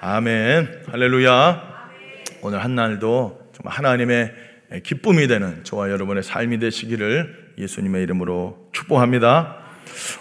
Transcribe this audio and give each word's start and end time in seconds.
아멘. 0.00 0.84
할렐루야. 0.92 1.90
오늘 2.42 2.62
한 2.62 2.76
날도 2.76 3.50
정말 3.52 3.76
하나님의 3.76 4.32
기쁨이 4.84 5.26
되는 5.26 5.64
저와 5.64 5.90
여러분의 5.90 6.22
삶이 6.22 6.60
되시기를 6.60 7.54
예수님의 7.58 8.04
이름으로 8.04 8.68
축복합니다. 8.72 9.56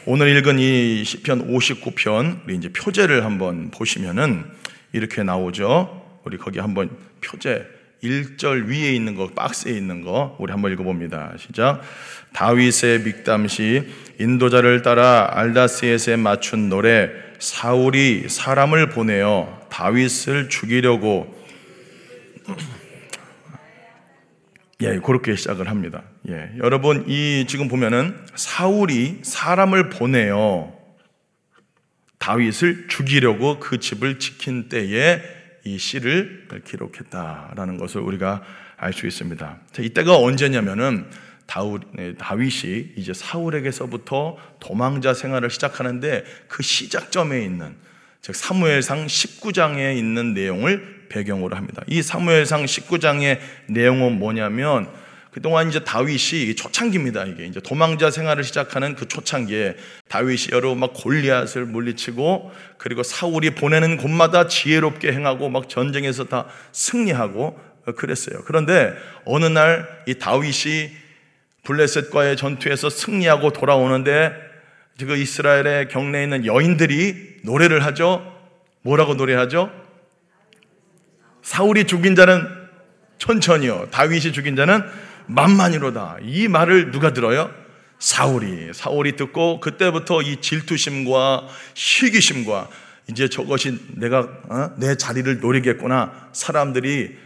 오늘 0.07 0.35
읽은 0.35 0.57
이 0.57 1.03
시편 1.03 1.53
59편 1.53 2.45
우리 2.45 2.55
이제 2.55 2.69
표제를 2.69 3.23
한번 3.23 3.69
보시면은 3.69 4.45
이렇게 4.93 5.21
나오죠. 5.21 6.21
우리 6.23 6.37
거기 6.37 6.57
한번 6.57 6.89
표제 7.21 7.67
1절 8.03 8.67
위에 8.67 8.96
있는 8.96 9.15
거 9.15 9.28
박스에 9.28 9.73
있는 9.73 10.01
거 10.01 10.35
우리 10.39 10.51
한번 10.51 10.71
읽어 10.71 10.81
봅니다. 10.81 11.33
시작. 11.37 11.81
다윗의 12.33 13.01
믹담시 13.01 13.87
인도자를 14.19 14.81
따라 14.81 15.29
알다스에 15.33 16.16
맞춘 16.16 16.67
노래 16.67 17.12
사울이 17.38 18.27
사람을 18.27 18.89
보내어 18.89 19.56
다윗을 19.77 20.49
죽이려고 20.49 21.31
예, 24.81 24.99
그렇게 24.99 25.35
시작을 25.35 25.69
합니다. 25.69 26.02
예, 26.29 26.52
여러분 26.57 27.05
이 27.07 27.45
지금 27.47 27.67
보면은 27.67 28.17
사울이 28.33 29.19
사람을 29.21 29.89
보내어 29.89 30.73
다윗을 32.17 32.88
죽이려고 32.88 33.59
그 33.59 33.79
집을 33.79 34.17
지킨 34.17 34.67
때에 34.67 35.21
이 35.63 35.77
시를 35.77 36.47
기록했다라는 36.66 37.77
것을 37.77 38.02
우리가 38.02 38.41
알 38.77 38.94
수 38.94 39.05
있습니다. 39.05 39.59
자, 39.71 39.81
이때가 39.83 40.17
언제냐면은 40.17 41.07
네, 41.94 42.16
다윗이 42.16 42.94
이제 42.95 43.13
사울에게서부터 43.13 44.38
도망자 44.59 45.13
생활을 45.13 45.52
시작하는데 45.52 46.23
그 46.47 46.63
시작점에 46.63 47.44
있는 47.44 47.75
즉 48.27 48.36
사무엘상 48.36 49.08
19장에 49.08 49.98
있는 49.98 50.34
내용을 50.34 51.05
배경으로 51.08 51.55
합니다. 51.55 51.81
이 51.88 52.02
사무엘상 52.02 52.66
19장의 52.66 53.40
내용은 53.67 54.19
뭐냐면 54.19 54.89
그동안 55.31 55.69
이제 55.69 55.86
다윗이 55.86 56.58
초창기입니다. 56.58 57.23
이게 57.23 57.45
이제 57.45 57.61
도망자 57.61 58.11
생활을 58.11 58.44
시작하는 58.44 58.95
그 58.95 59.08
초창기에 59.08 59.78
다윗이 60.09 60.47
여러 60.52 60.75
막 60.75 60.92
골리앗을 60.94 61.64
물리치고 61.67 62.52
그리고 62.78 63.02
사울이 63.02 63.52
보내는 63.52 63.95
곳마다 63.95 64.50
지혜롭게 64.50 65.14
행하고 65.14 65.47
막 65.47 65.69
전쟁에서 65.69 66.25
다 66.25 66.47
승리하고 66.73 67.58
그랬어요. 67.95 68.41
그런데 68.44 68.94
어느 69.23 69.45
날 69.45 69.88
이 70.06 70.16
다윗이 70.16 70.91
블레셋과의 71.64 72.36
전투에서 72.36 72.89
승리하고 72.89 73.53
돌아오는데 73.53 74.47
그 75.00 75.16
이스라엘의 75.16 75.90
경내에 75.90 76.23
있는 76.23 76.45
여인들이 76.45 77.38
노래를 77.44 77.86
하죠. 77.86 78.34
뭐라고 78.81 79.14
노래하죠? 79.14 79.72
사울이 81.44 81.86
죽인 81.86 82.16
자는 82.16 82.48
천천히요. 83.20 83.90
다윗이 83.92 84.31
죽인 84.34 84.56
자는 84.56 84.81
만만이로다. 85.28 86.18
이 86.23 86.48
말을 86.48 86.92
누가 86.92 87.14
들어요? 87.14 87.52
사울이. 88.00 88.72
사울이 88.73 89.16
듣고 89.16 89.59
그때부터 89.59 90.22
이 90.22 90.38
질투심과 90.42 91.48
시기심과 91.73 92.70
이제 93.09 93.30
저것이 93.30 93.80
내가 93.95 94.20
어? 94.50 94.72
내 94.78 94.95
자리를 94.95 95.40
노리겠구나. 95.40 96.30
사람들이 96.34 97.18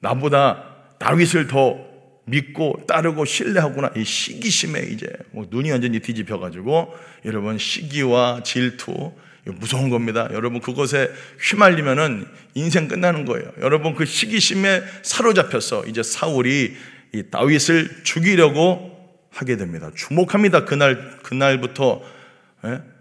나보다 0.00 0.64
다윗을 0.98 1.46
더 1.46 1.91
믿고 2.24 2.84
따르고 2.86 3.24
신뢰하구나. 3.24 3.92
이 3.96 4.04
시기심에 4.04 4.80
이제 4.92 5.08
뭐 5.32 5.46
눈이 5.50 5.70
완전히 5.70 6.00
뒤집혀가지고 6.00 6.94
여러분 7.24 7.58
시기와 7.58 8.42
질투 8.44 9.12
무서운 9.44 9.90
겁니다. 9.90 10.28
여러분 10.32 10.60
그것에 10.60 11.10
휘말리면은 11.40 12.26
인생 12.54 12.86
끝나는 12.86 13.24
거예요. 13.24 13.50
여러분 13.60 13.94
그 13.94 14.04
시기심에 14.04 14.82
사로잡혀서 15.02 15.86
이제 15.86 16.02
사울이 16.02 16.76
이 17.12 17.22
다윗을 17.30 18.04
죽이려고 18.04 18.92
하게 19.30 19.56
됩니다. 19.56 19.90
주목합니다. 19.94 20.64
그날 20.64 21.18
그날부터 21.22 22.02
예? 22.66 22.91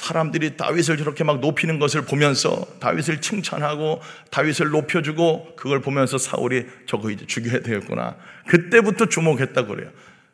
사람들이 0.00 0.56
다윗을 0.56 0.96
저렇게 0.96 1.24
막 1.24 1.40
높이는 1.40 1.78
것을 1.78 2.06
보면서 2.06 2.66
다윗을 2.80 3.20
칭찬하고 3.20 4.00
다윗을 4.30 4.70
높여주고 4.70 5.56
그걸 5.56 5.80
보면서 5.80 6.16
사울이 6.16 6.66
저거 6.86 7.10
이제 7.10 7.26
죽여야 7.26 7.60
되겠구나. 7.60 8.16
그때부터 8.46 9.06
주목했다 9.06 9.66
그래요. 9.66 9.90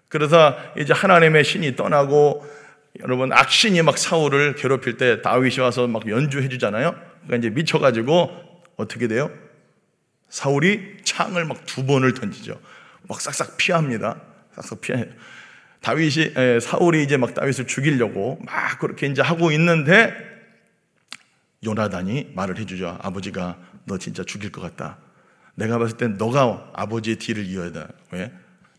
그래서 0.08 0.56
이제 0.78 0.92
하나님의 0.92 1.42
신이 1.42 1.74
떠나고 1.74 2.46
여러분 3.00 3.32
악신이 3.32 3.82
막 3.82 3.98
사울을 3.98 4.54
괴롭힐 4.54 4.98
때 4.98 5.20
다윗이 5.20 5.58
와서 5.58 5.88
막 5.88 6.08
연주해 6.08 6.48
주잖아요. 6.48 6.94
그러니까 7.26 7.36
이제 7.36 7.50
미쳐 7.50 7.80
가지고 7.80 8.30
어떻게 8.76 9.08
돼요? 9.08 9.30
사울이 10.28 10.98
창을 11.02 11.44
막 11.44 11.66
두 11.66 11.84
번을 11.84 12.14
던지죠. 12.14 12.60
막 13.08 13.20
싹싹 13.20 13.56
피합니다. 13.56 14.20
싹싹 14.54 14.80
피해. 14.80 15.08
다윗이 15.86 16.60
사울이 16.60 17.04
이제 17.04 17.16
막 17.16 17.32
다윗을 17.32 17.68
죽이려고 17.68 18.40
막 18.44 18.80
그렇게 18.80 19.06
이제 19.06 19.22
하고 19.22 19.52
있는데 19.52 20.12
요나단이 21.64 22.32
말을 22.34 22.58
해주죠. 22.58 22.98
아버지가 23.00 23.56
너 23.84 23.96
진짜 23.96 24.24
죽일 24.24 24.50
것 24.50 24.60
같다. 24.60 24.98
내가 25.54 25.78
봤을 25.78 25.96
땐 25.96 26.16
너가 26.18 26.72
아버지의 26.74 27.18
뒤를 27.18 27.46
이어야 27.46 27.70
돼. 27.70 27.86
왜? 28.10 28.32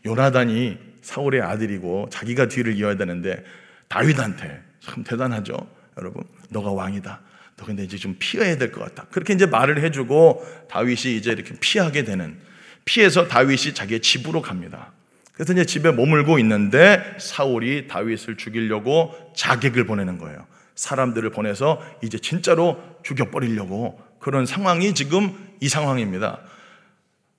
요나단이 0.04 0.76
사울의 1.00 1.40
아들이고 1.40 2.08
자기가 2.10 2.48
뒤를 2.48 2.76
이어야 2.76 2.98
되는데 2.98 3.42
다윗한테 3.88 4.62
참 4.80 5.02
대단하죠. 5.02 5.56
여러분, 5.96 6.24
너가 6.50 6.72
왕이다. 6.72 7.22
너 7.56 7.64
근데 7.64 7.84
이제 7.84 7.96
좀 7.96 8.16
피해야 8.18 8.58
될 8.58 8.70
것 8.70 8.84
같다. 8.84 9.06
그렇게 9.10 9.32
이제 9.32 9.46
말을 9.46 9.82
해주고 9.82 10.46
다윗이 10.68 11.16
이제 11.16 11.32
이렇게 11.32 11.54
피하게 11.58 12.04
되는 12.04 12.38
피해서 12.84 13.26
다윗이 13.28 13.72
자기의 13.72 14.00
집으로 14.00 14.42
갑니다. 14.42 14.92
그래서 15.38 15.52
이제 15.52 15.64
집에 15.64 15.92
머물고 15.92 16.40
있는데 16.40 17.00
사울이 17.20 17.86
다윗을 17.86 18.36
죽이려고 18.36 19.14
자객을 19.36 19.86
보내는 19.86 20.18
거예요. 20.18 20.44
사람들을 20.74 21.30
보내서 21.30 21.80
이제 22.02 22.18
진짜로 22.18 22.76
죽여버리려고 23.04 24.00
그런 24.18 24.46
상황이 24.46 24.94
지금 24.94 25.32
이 25.60 25.68
상황입니다. 25.68 26.40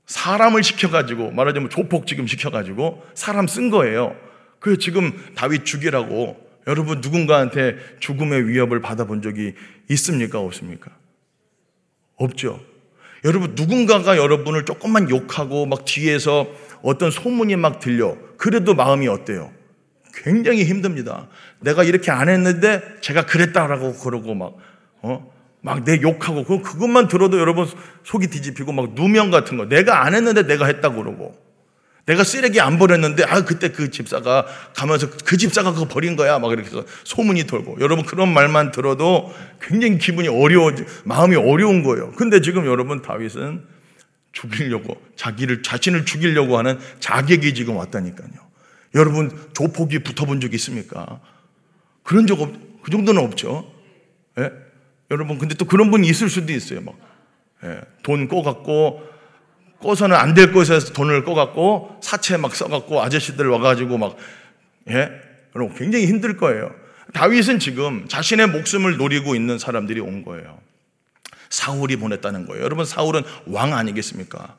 사람을 0.05 0.63
시켜가지고 0.63 1.31
말하자면 1.31 1.69
조폭 1.69 2.07
지금 2.07 2.25
시켜가지고 2.25 3.05
사람 3.15 3.47
쓴 3.47 3.69
거예요. 3.69 4.15
그 4.59 4.77
지금 4.77 5.11
다윗 5.35 5.65
죽이라고 5.65 6.37
여러분 6.67 7.01
누군가한테 7.01 7.75
죽음의 7.99 8.47
위협을 8.47 8.79
받아본 8.79 9.21
적이 9.21 9.55
있습니까? 9.89 10.39
없습니까? 10.39 10.89
없죠. 12.15 12.61
여러분 13.25 13.55
누군가가 13.55 14.15
여러분을 14.15 14.63
조금만 14.63 15.09
욕하고 15.09 15.65
막 15.65 15.83
뒤에서 15.83 16.47
어떤 16.83 17.11
소문이 17.11 17.55
막 17.55 17.79
들려. 17.79 18.15
그래도 18.37 18.73
마음이 18.73 19.07
어때요? 19.07 19.51
굉장히 20.13 20.63
힘듭니다. 20.63 21.27
내가 21.59 21.83
이렇게 21.83 22.11
안 22.11 22.29
했는데 22.29 22.81
제가 23.01 23.25
그랬다라고 23.25 23.93
그러고 23.93 24.33
막, 24.33 24.55
어? 25.01 25.31
막 25.61 25.83
내 25.83 26.01
욕하고, 26.01 26.45
그, 26.45 26.61
그것만 26.61 27.07
들어도 27.07 27.39
여러분 27.39 27.67
속이 28.03 28.27
뒤집히고 28.27 28.71
막 28.71 28.93
누명 28.93 29.29
같은 29.29 29.57
거. 29.57 29.65
내가 29.65 30.05
안 30.05 30.15
했는데 30.15 30.43
내가 30.43 30.65
했다고 30.65 31.03
그러고. 31.03 31.35
내가 32.05 32.23
쓰레기 32.23 32.59
안 32.59 32.79
버렸는데, 32.79 33.23
아, 33.25 33.43
그때 33.43 33.69
그 33.71 33.91
집사가 33.91 34.45
가면서 34.73 35.09
그 35.25 35.37
집사가 35.37 35.73
그거 35.73 35.87
버린 35.87 36.15
거야. 36.15 36.39
막 36.39 36.51
이렇게 36.51 36.67
해서 36.67 36.83
소문이 37.03 37.43
돌고. 37.43 37.77
여러분 37.81 38.05
그런 38.05 38.33
말만 38.33 38.71
들어도 38.71 39.31
굉장히 39.61 39.97
기분이 39.99 40.27
어려워, 40.27 40.71
마음이 41.03 41.35
어려운 41.35 41.83
거예요. 41.83 42.11
근데 42.13 42.41
지금 42.41 42.65
여러분 42.65 43.01
다윗은 43.01 43.63
죽이려고 44.31 45.01
자기를 45.15 45.63
자신을 45.63 46.05
죽이려고 46.05 46.57
하는 46.57 46.79
자객이 46.99 47.53
지금 47.53 47.75
왔다니까요. 47.77 48.29
여러분 48.95 49.31
조폭이 49.53 49.99
붙어본 49.99 50.41
적 50.41 50.53
있습니까? 50.53 51.19
그런 52.03 52.25
적 52.27 52.41
없, 52.41 52.51
그 52.81 52.91
정도는 52.91 53.23
없죠. 53.23 53.71
예? 54.39 54.51
여러분 55.11 55.37
근데 55.37 55.55
또 55.55 55.65
그런 55.65 55.91
분이 55.91 56.07
있을 56.07 56.29
수도 56.29 56.53
있어요. 56.53 56.81
막 56.81 56.95
예, 57.63 57.81
돈 58.03 58.27
꼬갖고 58.27 59.07
꼬서는 59.79 60.15
안 60.15 60.33
될 60.33 60.51
곳에서 60.51 60.93
돈을 60.93 61.23
꼬갖고 61.23 61.99
사채 62.01 62.37
막 62.37 62.55
써갖고 62.55 63.01
아저씨들 63.01 63.47
와가지고 63.47 63.97
막 63.97 64.17
예? 64.89 65.09
여러분 65.55 65.75
굉장히 65.75 66.05
힘들 66.05 66.37
거예요. 66.37 66.73
다윗은 67.13 67.59
지금 67.59 68.07
자신의 68.07 68.47
목숨을 68.47 68.97
노리고 68.97 69.35
있는 69.35 69.57
사람들이 69.57 69.99
온 69.99 70.23
거예요. 70.23 70.59
사울이 71.49 71.97
보냈다는 71.97 72.45
거예요. 72.45 72.63
여러분 72.63 72.85
사울은 72.85 73.23
왕 73.47 73.73
아니겠습니까? 73.73 74.55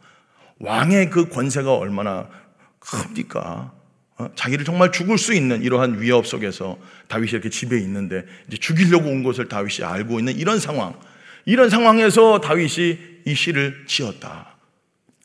왕의 0.58 1.10
그 1.10 1.28
권세가 1.28 1.74
얼마나 1.74 2.28
큽니까? 2.80 3.72
어? 4.18 4.30
자기를 4.34 4.64
정말 4.64 4.92
죽을 4.92 5.16
수 5.16 5.32
있는 5.32 5.62
이러한 5.62 6.00
위협 6.00 6.26
속에서 6.26 6.78
다윗이 7.08 7.30
이렇게 7.32 7.48
집에 7.48 7.78
있는데 7.78 8.24
이제 8.48 8.56
죽이려고 8.58 9.08
온 9.08 9.22
것을 9.22 9.48
다윗이 9.48 9.84
알고 9.84 10.18
있는 10.18 10.36
이런 10.36 10.58
상황. 10.58 10.94
이런 11.46 11.70
상황에서 11.70 12.40
다윗이 12.40 12.98
이 13.24 13.34
시를 13.34 13.84
지었다. 13.86 14.56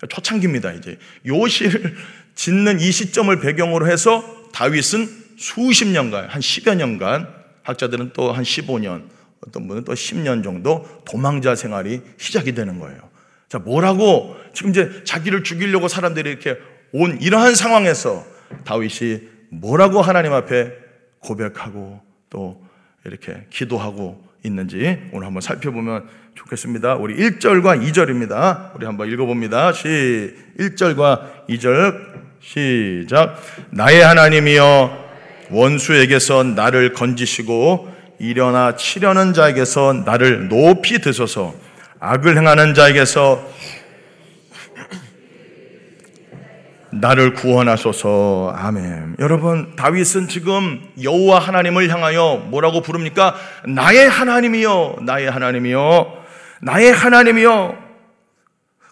초창기입니다, 0.09 0.73
이제. 0.73 0.97
요 1.27 1.47
시를 1.47 1.95
짓는 2.35 2.79
이 2.79 2.91
시점을 2.91 3.39
배경으로 3.39 3.87
해서 3.87 4.23
다윗은 4.53 5.25
수십 5.37 5.87
년간, 5.87 6.29
한 6.29 6.41
10여 6.41 6.75
년간, 6.75 7.27
학자들은 7.63 8.11
또 8.13 8.31
한 8.31 8.43
15년, 8.43 9.03
어떤 9.47 9.67
분은 9.67 9.83
또 9.83 9.93
10년 9.93 10.43
정도 10.43 10.85
도망자 11.05 11.55
생활이 11.55 12.01
시작이 12.17 12.53
되는 12.53 12.79
거예요. 12.79 12.97
자, 13.47 13.59
뭐라고 13.59 14.35
지금 14.53 14.71
이제 14.71 15.03
자기를 15.03 15.43
죽이려고 15.43 15.87
사람들이 15.87 16.29
이렇게 16.29 16.57
온 16.91 17.19
이러한 17.21 17.55
상황에서 17.55 18.25
다윗이 18.63 19.21
뭐라고 19.49 20.01
하나님 20.01 20.33
앞에 20.33 20.71
고백하고 21.19 22.01
또 22.29 22.63
이렇게 23.05 23.45
기도하고 23.49 24.23
있는지 24.43 24.99
오늘 25.11 25.27
한번 25.27 25.41
살펴보면 25.41 26.07
좋겠습니다. 26.35 26.95
우리 26.95 27.15
1절과 27.15 27.81
2절입니다. 27.87 28.75
우리 28.75 28.85
한번 28.85 29.09
읽어봅니다. 29.11 29.73
시 29.73 30.35
1절과 30.59 31.47
2절 31.49 32.25
시작. 32.41 33.41
나의 33.71 34.01
하나님이여 34.03 35.05
원수에게서 35.49 36.43
나를 36.43 36.93
건지시고 36.93 37.94
이려나 38.19 38.75
치려는 38.75 39.33
자에게서 39.33 40.03
나를 40.05 40.47
높이 40.47 40.99
드소서 40.99 41.53
악을 41.99 42.37
행하는 42.37 42.73
자에게서 42.73 43.55
나를 46.91 47.33
구원하소서. 47.33 48.53
아멘. 48.55 49.17
여러분, 49.19 49.75
다윗은 49.75 50.29
지금 50.29 50.81
여호와 51.01 51.39
하나님을 51.39 51.89
향하여 51.89 52.45
뭐라고 52.47 52.81
부릅니까? 52.81 53.35
나의 53.67 54.07
하나님이요. 54.07 54.97
나의 55.01 55.29
하나님이요. 55.29 56.13
나의 56.61 56.93
하나님이요. 56.93 57.84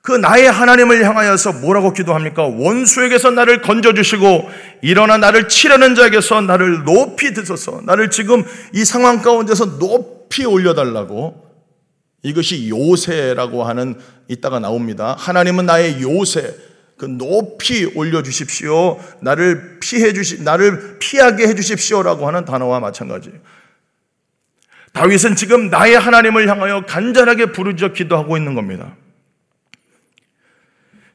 그 0.03 0.11
나의 0.11 0.51
하나님을 0.51 1.05
향하여서 1.05 1.53
뭐라고 1.53 1.94
기도합니까? 1.94 2.44
원수에게서 2.44 3.31
나를 3.31 3.61
건져주시고 3.61 4.50
일어나 4.81 5.15
나를 5.15 5.47
치려는 5.47 5.95
자에게서 5.95 6.41
나를 6.41 6.83
높이 6.83 7.33
드소서. 7.33 7.81
나를 7.85 8.09
지금 8.09 8.44
이 8.73 8.83
상황 8.83 9.21
가운데서 9.21 9.79
높이 9.79 10.44
올려달라고 10.44 11.41
이것이 12.21 12.69
요새라고 12.69 13.63
하는 13.63 13.95
이따가 14.27 14.59
나옵니다. 14.59 15.15
하나님은 15.17 15.65
나의 15.65 16.01
요새. 16.01 16.53
그 16.97 17.05
높이 17.05 17.85
올려 17.95 18.23
주십시오. 18.23 19.00
나를 19.21 19.79
피해 19.79 20.11
주시 20.11 20.44
나를 20.44 21.00
피하게 21.00 21.47
해 21.47 21.55
주십시오라고 21.55 22.27
하는 22.27 22.44
단어와 22.44 22.81
마찬가지예요. 22.81 23.38
다윗은 24.91 25.38
지금 25.38 25.69
나의 25.69 25.97
하나님을 25.97 26.50
향하여 26.50 26.85
간절하게 26.85 27.53
부르짖어 27.53 27.94
기도하고 27.94 28.35
있는 28.35 28.53
겁니다. 28.53 28.97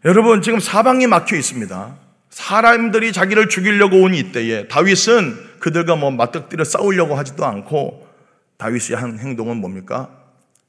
여러분 0.08 0.40
지금 0.40 0.58
사방이 0.58 1.06
막혀 1.06 1.36
있습니다. 1.36 1.94
사람들이 2.30 3.12
자기를 3.12 3.50
죽이려고 3.50 4.00
온 4.00 4.14
이때에 4.14 4.66
다윗은 4.66 5.58
그들과 5.60 5.96
뭐 5.96 6.10
맞닥뜨려 6.10 6.64
싸우려고 6.64 7.14
하지도 7.14 7.44
않고 7.44 8.08
다윗이 8.56 8.96
한 8.96 9.18
행동은 9.18 9.58
뭡니까? 9.58 10.08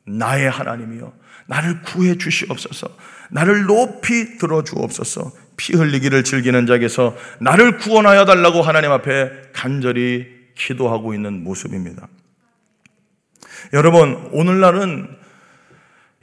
나의 0.05 0.49
하나님이요. 0.49 1.13
나를 1.47 1.81
구해 1.83 2.17
주시옵소서. 2.17 2.89
나를 3.29 3.63
높이 3.63 4.37
들어 4.39 4.61
주옵소서. 4.61 5.31
피 5.55 5.71
흘리기를 5.73 6.25
즐기는 6.25 6.65
자에게서 6.65 7.15
나를 7.39 7.77
구원하여 7.77 8.25
달라고 8.25 8.61
하나님 8.61 8.91
앞에 8.91 9.31
간절히 9.53 10.27
기도하고 10.55 11.13
있는 11.13 11.45
모습입니다. 11.45 12.09
여러분, 13.71 14.29
오늘날은 14.33 15.15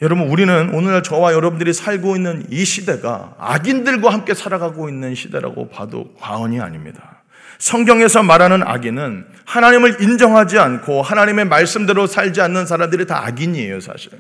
여러분, 0.02 0.28
우리는 0.28 0.75
오늘날 0.75 1.02
저와 1.02 1.32
여러분들이 1.32 1.72
살고 1.72 2.16
있는 2.16 2.44
이 2.50 2.66
시대가 2.66 3.34
악인들과 3.38 4.12
함께 4.12 4.34
살아가고 4.34 4.90
있는 4.90 5.14
시대라고 5.14 5.70
봐도 5.70 6.12
과언이 6.20 6.60
아닙니다. 6.60 7.22
성경에서 7.58 8.22
말하는 8.22 8.62
악인은 8.62 9.25
하나님을 9.46 10.02
인정하지 10.02 10.58
않고 10.58 11.00
하나님의 11.00 11.46
말씀대로 11.46 12.06
살지 12.06 12.43
않는 12.43 12.66
사람들이 12.66 13.06
다 13.06 13.25
악인이에요, 13.25 13.81
사실. 13.81 14.10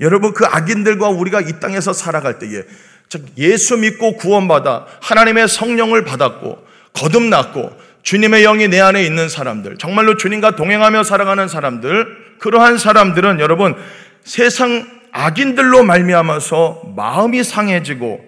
여러분, 0.00 0.32
그 0.32 0.46
악인들과 0.46 1.08
우리가 1.08 1.40
이 1.40 1.58
땅에서 1.58 1.92
살아갈 1.92 2.38
때에, 2.38 2.62
즉, 3.08 3.26
예수 3.36 3.76
믿고 3.78 4.18
구원받아 4.18 4.86
하나님의 5.00 5.48
성령을 5.48 6.04
받았고, 6.04 6.64
거듭났고, 6.92 7.72
주님의 8.04 8.44
영이 8.44 8.68
내 8.68 8.78
안에 8.78 9.02
있는 9.02 9.28
사람들, 9.28 9.78
정말로 9.78 10.16
주님과 10.16 10.54
동행하며 10.54 11.02
살아가는 11.02 11.48
사람들, 11.48 12.36
그러한 12.38 12.78
사람들은 12.78 13.40
여러분, 13.40 13.74
세상 14.22 14.94
악인들로 15.16 15.82
말미암아서 15.82 16.92
마음이 16.94 17.42
상해지고 17.42 18.20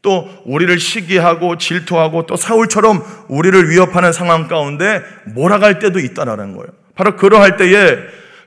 또 0.00 0.26
우리를 0.46 0.78
시기하고 0.78 1.58
질투하고 1.58 2.24
또 2.24 2.36
사울처럼 2.36 3.04
우리를 3.28 3.68
위협하는 3.68 4.12
상황 4.12 4.48
가운데 4.48 5.02
몰아갈 5.26 5.78
때도 5.78 5.98
있다라는 5.98 6.56
거예요. 6.56 6.68
바로 6.94 7.16
그러할 7.16 7.58
때에 7.58 7.98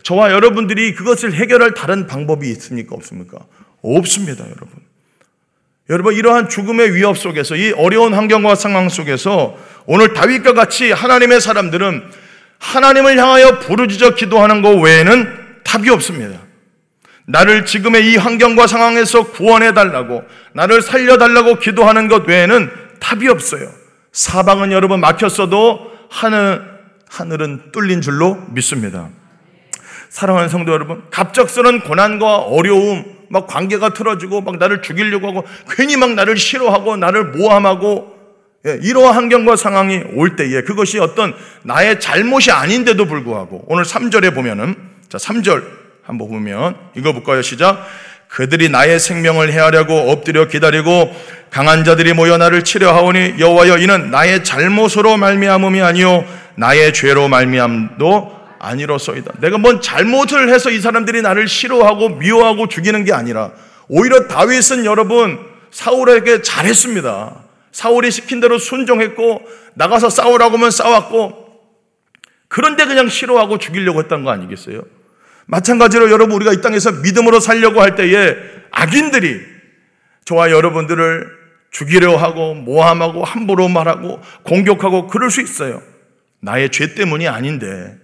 저와 0.02 0.32
여러분들이 0.32 0.96
그것을 0.96 1.34
해결할 1.34 1.76
다른 1.76 2.08
방법이 2.08 2.50
있습니까? 2.50 2.96
없습니까? 2.96 3.38
없습니다, 3.84 4.44
여러분. 4.44 4.70
여러분, 5.90 6.16
이러한 6.16 6.50
죽음의 6.50 6.96
위협 6.96 7.18
속에서, 7.18 7.56
이 7.56 7.72
어려운 7.74 8.14
환경과 8.14 8.56
상황 8.56 8.90
속에서 8.90 9.56
오늘 9.86 10.14
다윗과 10.14 10.54
같이 10.54 10.92
하나님의 10.92 11.40
사람들은 11.40 12.04
하나님을 12.58 13.18
향하여 13.18 13.60
부르짖어 13.60 14.16
기도하는 14.16 14.62
것 14.62 14.76
외에는 14.80 15.28
답이 15.64 15.90
없습니다. 15.90 16.40
나를 17.26 17.66
지금의 17.66 18.12
이 18.12 18.18
환경과 18.18 18.68
상황에서 18.68 19.24
구원해 19.32 19.74
달라고, 19.74 20.24
나를 20.54 20.82
살려 20.82 21.18
달라고 21.18 21.60
기도하는 21.60 22.08
것 22.08 22.28
외에는 22.28 22.70
답이 23.00 23.28
없어요. 23.30 23.70
사방은 24.12 24.72
여러분 24.72 25.00
막혔어도 25.00 25.92
하늘, 26.10 26.62
하늘은 27.10 27.72
뚫린 27.72 28.02
줄로 28.02 28.38
믿습니다. 28.50 29.10
사랑하는 30.10 30.50
성도 30.50 30.72
여러분, 30.74 31.04
갑작스런 31.10 31.82
고난과 31.82 32.38
어려움, 32.38 33.04
막 33.30 33.48
관계가 33.48 33.94
틀어지고, 33.94 34.42
막 34.42 34.58
나를 34.58 34.84
죽이려고 34.84 35.28
하고, 35.28 35.44
괜히 35.72 35.98
막 35.98 36.12
나를 36.12 36.38
싫어하고, 36.38 36.98
나를 36.98 37.32
모함하고, 37.32 38.14
예, 38.68 38.80
이러한 38.82 39.16
환경과 39.16 39.56
상황이 39.56 40.04
올 40.14 40.36
때에 40.36 40.62
그것이 40.62 41.00
어떤 41.00 41.34
나의 41.64 42.00
잘못이 42.00 42.52
아닌데도 42.52 43.06
불구하고, 43.06 43.66
오늘 43.68 43.84
3절에 43.86 44.36
보면은, 44.36 44.76
자, 45.10 45.18
3절, 45.18 45.83
한번 46.04 46.30
보면 46.30 46.76
이거 46.96 47.14
볼까요? 47.14 47.42
시작. 47.42 47.86
그들이 48.28 48.70
나의 48.70 49.00
생명을 49.00 49.54
해하려고 49.54 49.94
엎드려 50.12 50.48
기다리고 50.48 51.16
강한 51.50 51.84
자들이 51.84 52.14
모여 52.14 52.38
나를 52.38 52.64
치려하오니 52.64 53.36
여호와여 53.40 53.78
이는 53.78 54.10
나의 54.10 54.44
잘못으로 54.44 55.18
말미암음이 55.18 55.82
아니요 55.82 56.26
나의 56.56 56.94
죄로 56.94 57.28
말미암도 57.28 58.44
아니로소이다. 58.60 59.34
내가 59.40 59.58
뭔 59.58 59.82
잘못을 59.82 60.50
해서 60.50 60.72
이 60.72 60.80
사람들이 60.80 61.22
나를 61.22 61.48
싫어하고 61.48 62.10
미워하고 62.10 62.68
죽이는 62.68 63.04
게 63.06 63.14
아니라 63.14 63.52
오히려 63.88 64.28
다윗은 64.28 64.86
여러분 64.86 65.40
사울에게 65.72 66.42
잘했습니다. 66.42 67.36
사울이 67.72 68.10
시킨 68.12 68.40
대로 68.40 68.58
순종했고 68.58 69.42
나가서 69.76 70.10
싸우라고 70.10 70.58
하면 70.58 70.72
싸웠고 70.72 71.44
그런데 72.48 72.86
그냥 72.86 73.10
싫어하고 73.10 73.58
죽이려고 73.58 74.00
했던 74.00 74.24
거 74.24 74.32
아니겠어요? 74.32 74.82
마찬가지로 75.46 76.12
여러분 76.12 76.36
우리가 76.36 76.54
이 76.54 76.62
땅에서 76.62 76.92
믿음으로 76.92 77.40
살려고 77.40 77.82
할 77.82 77.96
때에 77.96 78.36
악인들이 78.72 79.42
저와 80.26 80.52
여러분들을 80.52 81.44
죽이려 81.72 82.16
하고 82.16 82.54
모함하고 82.54 83.24
함부로 83.24 83.68
말하고 83.68 84.22
공격하고 84.44 85.08
그럴 85.08 85.32
수 85.32 85.42
있어요. 85.42 85.82
나의 86.40 86.70
죄 86.70 86.94
때문이 86.94 87.28
아닌데 87.28 87.98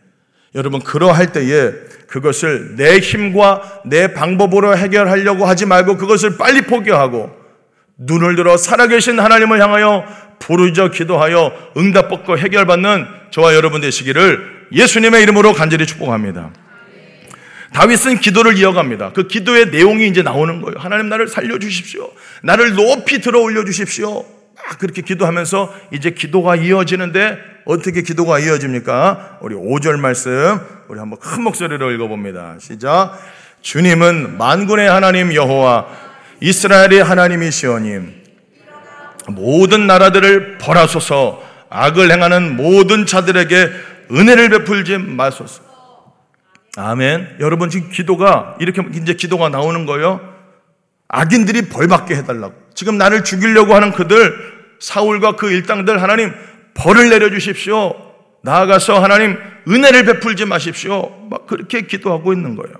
여러분 0.55 0.81
그러할 0.81 1.31
때에 1.31 1.71
그것을 2.07 2.75
내 2.75 2.97
힘과 2.97 3.81
내 3.85 4.13
방법으로 4.13 4.75
해결하려고 4.75 5.45
하지 5.45 5.65
말고 5.65 5.97
그것을 5.97 6.37
빨리 6.37 6.61
포기하고 6.61 7.37
눈을 7.97 8.35
들어 8.35 8.57
살아계신 8.57 9.19
하나님을 9.19 9.61
향하여 9.61 10.05
부르짖어 10.39 10.89
기도하여 10.89 11.53
응답 11.77 12.09
받고 12.09 12.37
해결받는 12.37 13.05
저와 13.29 13.53
여러분 13.53 13.81
되시기를 13.81 14.67
예수님의 14.71 15.21
이름으로 15.23 15.53
간절히 15.53 15.85
축복합니다. 15.85 16.51
다윗은 17.73 18.19
기도를 18.19 18.57
이어갑니다. 18.57 19.13
그 19.13 19.27
기도의 19.27 19.69
내용이 19.69 20.07
이제 20.07 20.21
나오는 20.21 20.61
거예요. 20.61 20.79
하나님 20.79 21.09
나를 21.09 21.27
살려주십시오. 21.27 22.09
나를 22.43 22.75
높이 22.75 23.21
들어 23.21 23.39
올려 23.41 23.63
주십시오. 23.63 24.25
막 24.55 24.77
그렇게 24.79 25.01
기도하면서 25.01 25.73
이제 25.93 26.11
기도가 26.11 26.55
이어지는데 26.55 27.37
어떻게 27.65 28.01
기도가 28.01 28.39
이어집니까? 28.39 29.39
우리 29.41 29.55
5절 29.55 29.99
말씀 29.99 30.59
우리 30.87 30.99
한번 30.99 31.19
큰 31.19 31.43
목소리로 31.43 31.91
읽어봅니다. 31.91 32.55
시작. 32.59 33.17
주님은 33.61 34.37
만군의 34.37 34.89
하나님 34.89 35.33
여호와 35.33 35.87
이스라엘의 36.41 37.03
하나님이시오님 37.03 38.13
모든 39.27 39.85
나라들을 39.85 40.57
벌하소서 40.57 41.43
악을 41.69 42.11
행하는 42.11 42.55
모든 42.55 43.05
자들에게 43.05 43.69
은혜를 44.11 44.49
베풀지 44.49 44.97
마소서. 44.97 45.68
아멘. 46.77 47.37
여러분 47.39 47.69
지금 47.69 47.89
기도가 47.89 48.55
이렇게 48.59 48.83
이제 48.93 49.13
기도가 49.13 49.49
나오는 49.49 49.85
거예요. 49.85 50.21
악인들이 51.07 51.69
벌 51.69 51.87
받게 51.87 52.15
해달라고. 52.15 52.53
지금 52.75 52.97
나를 52.97 53.23
죽이려고 53.23 53.73
하는 53.73 53.91
그들 53.91 54.33
사울과 54.79 55.35
그 55.35 55.51
일당들 55.51 56.01
하나님 56.01 56.33
벌을 56.75 57.09
내려 57.09 57.29
주십시오. 57.29 57.93
나아가서 58.43 59.01
하나님 59.01 59.37
은혜를 59.67 60.05
베풀지 60.05 60.45
마십시오. 60.45 61.27
막 61.29 61.47
그렇게 61.47 61.81
기도하고 61.81 62.31
있는 62.33 62.55
거예요. 62.55 62.75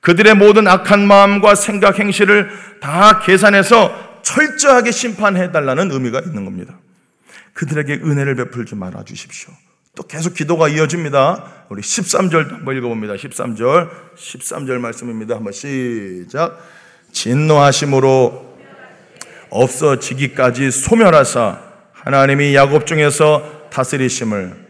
그들의 0.00 0.34
모든 0.34 0.68
악한 0.68 1.06
마음과 1.06 1.54
생각 1.56 1.98
행실을 1.98 2.50
다 2.80 3.20
계산해서 3.20 4.22
철저하게 4.22 4.90
심판해 4.90 5.50
달라는 5.52 5.90
의미가 5.90 6.20
있는 6.20 6.44
겁니다. 6.44 6.78
그들에게 7.52 7.94
은혜를 7.94 8.36
베풀지 8.36 8.76
말아 8.76 9.02
주십시오. 9.04 9.52
또 9.98 10.04
계속 10.04 10.34
기도가 10.34 10.68
이어집니다. 10.68 11.64
우리 11.70 11.82
13절 11.82 12.52
한번 12.52 12.76
읽어봅니다. 12.76 13.14
13절, 13.14 13.90
13절 14.16 14.78
말씀입니다. 14.78 15.34
한번 15.34 15.52
시작. 15.52 16.56
진노하심으로 17.10 18.56
없어지기까지 19.50 20.70
소멸하사 20.70 21.58
하나님이 21.90 22.54
야곱 22.54 22.86
중에서 22.86 23.66
다스리심을 23.70 24.68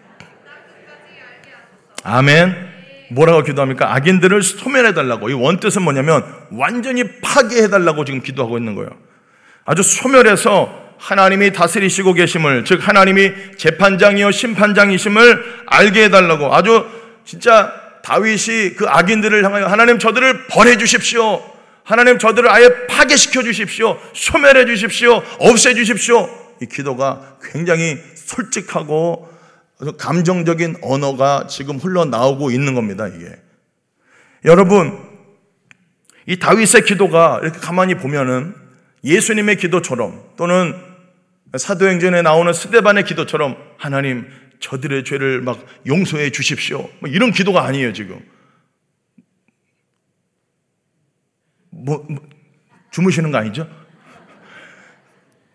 아멘. 2.05 2.69
뭐라고 3.11 3.43
기도합니까? 3.43 3.95
악인들을 3.97 4.43
소멸해 4.43 4.95
달라고. 4.95 5.29
이 5.29 5.35
원뜻은 5.35 5.83
뭐냐면 5.83 6.25
완전히 6.53 7.21
파괴해 7.21 7.69
달라고 7.69 8.07
지금 8.07 8.23
기도하고 8.23 8.57
있는 8.57 8.75
거예요. 8.75 8.89
아주 9.67 9.83
소멸해서 9.83 10.88
하나님이 10.99 11.53
다스리시고 11.53 12.15
계심을 12.15 12.65
즉 12.65 12.87
하나님이 12.87 13.33
재판장이요 13.57 14.31
심판장이심을 14.31 15.45
알게 15.67 16.05
해 16.05 16.11
달라고. 16.11 16.55
아주 16.55 16.87
진짜 17.25 17.73
다윗이 18.03 18.75
그 18.77 18.87
악인들을 18.89 19.45
향하여 19.45 19.67
하나님 19.67 19.99
저들을 19.99 20.47
벌해 20.49 20.77
주십시오. 20.77 21.43
하나님 21.85 22.19
저들을 22.19 22.51
아예 22.51 22.87
파괴시켜 22.87 23.43
주십시오. 23.43 23.99
소멸해 24.13 24.67
주십시오. 24.67 25.23
없애 25.39 25.75
주십시오. 25.75 26.29
이 26.61 26.67
기도가 26.67 27.39
굉장히 27.53 27.99
솔직하고 28.15 29.29
감정적인 29.97 30.77
언어가 30.83 31.47
지금 31.49 31.77
흘러나오고 31.77 32.51
있는 32.51 32.75
겁니다, 32.75 33.07
이게. 33.07 33.31
여러분, 34.45 34.99
이 36.27 36.39
다윗의 36.39 36.83
기도가 36.85 37.41
이렇게 37.43 37.59
가만히 37.59 37.95
보면은 37.95 38.55
예수님의 39.05 39.57
기도처럼 39.57 40.21
또는 40.37 40.75
사도행전에 41.57 42.23
나오는 42.23 42.53
스데반의 42.53 43.05
기도처럼 43.05 43.57
하나님 43.79 44.29
저들의 44.61 45.05
죄를 45.05 45.41
막 45.41 45.65
용서해 45.87 46.31
주십시오. 46.31 46.89
뭐 47.01 47.09
이런 47.09 47.31
기도가 47.31 47.65
아니에요, 47.65 47.93
지금. 47.93 48.21
뭐, 51.71 52.05
뭐 52.09 52.21
주무시는 52.91 53.31
거 53.31 53.39
아니죠? 53.39 53.69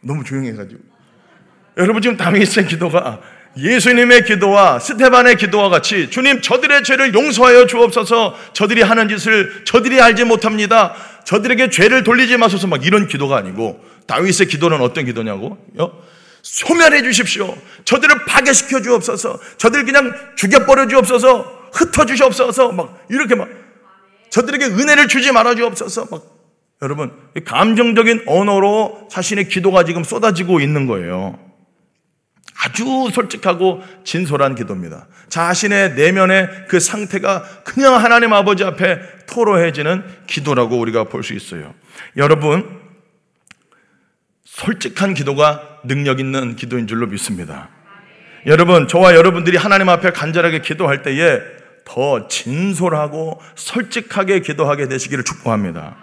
너무 0.02 0.24
조용해가지고. 0.24 0.82
여러분 1.78 2.02
지금 2.02 2.18
다윗의 2.18 2.68
기도가 2.68 3.22
예수님의 3.58 4.26
기도와 4.26 4.80
스테반의 4.80 5.38
기도와 5.38 5.70
같이 5.70 6.10
주님 6.10 6.42
저들의 6.42 6.84
죄를 6.84 7.14
용서하여 7.14 7.68
주옵소서 7.68 8.36
저들이 8.54 8.82
하는 8.82 9.10
짓을 9.10 9.64
저들이 9.66 10.02
알지 10.02 10.24
못합니다. 10.24 10.94
저들에게 11.26 11.70
죄를 11.70 12.04
돌리지 12.04 12.38
마소서 12.38 12.68
막 12.68 12.86
이런 12.86 13.08
기도가 13.08 13.38
아니고 13.38 13.84
다윗의 14.08 14.48
기도는 14.48 14.82
어떤 14.82 15.06
기도냐고? 15.06 15.58
소멸해 16.42 17.04
주십시오. 17.04 17.56
저들을 17.86 18.26
파괴시켜 18.26 18.82
주옵소서. 18.82 19.40
저들 19.58 19.86
그냥 19.86 20.14
죽여버려 20.36 20.88
주옵소서. 20.88 21.70
흩어 21.74 22.06
주시옵소서. 22.06 22.72
막 22.74 23.06
이렇게 23.10 23.36
막 23.36 23.48
저들에게 24.30 24.66
은혜를 24.66 25.08
주지 25.08 25.32
말아 25.32 25.56
주옵소서. 25.56 26.08
막 26.12 26.24
여러분 26.82 27.12
감정적인 27.46 28.24
언어로 28.28 29.08
자신의 29.10 29.48
기도가 29.48 29.86
지금 29.86 30.04
쏟아지고 30.04 30.60
있는 30.60 30.86
거예요. 30.86 31.40
아주 32.60 33.10
솔직하고 33.12 33.82
진솔한 34.04 34.56
기도입니다. 34.56 35.08
자신의 35.30 35.96
내면의 35.96 36.50
그 36.68 36.80
상태가 36.80 37.44
그냥 37.64 37.96
하나님 37.96 38.34
아버지 38.34 38.64
앞에 38.64 39.00
토로해지는 39.28 40.04
기도라고 40.28 40.78
우리가 40.78 41.06
볼 41.06 41.24
수 41.24 41.34
있어요. 41.34 41.74
여러분, 42.18 42.83
솔직한 44.54 45.16
기도가 45.16 45.80
능력 45.84 46.20
있는 46.20 46.56
기도인 46.56 46.86
줄로 46.86 47.08
믿습니다. 47.08 47.70
여러분, 48.46 48.88
저와 48.88 49.16
여러분들이 49.16 49.58
하나님 49.58 49.90
앞에 49.90 50.12
간절하게 50.12 50.62
기도할 50.62 51.02
때에 51.02 51.40
더 51.86 52.28
진솔하고 52.28 53.42
솔직하게 53.56 54.42
기도하게 54.42 54.88
되시기를 54.88 55.24
축복합니다. 55.24 55.96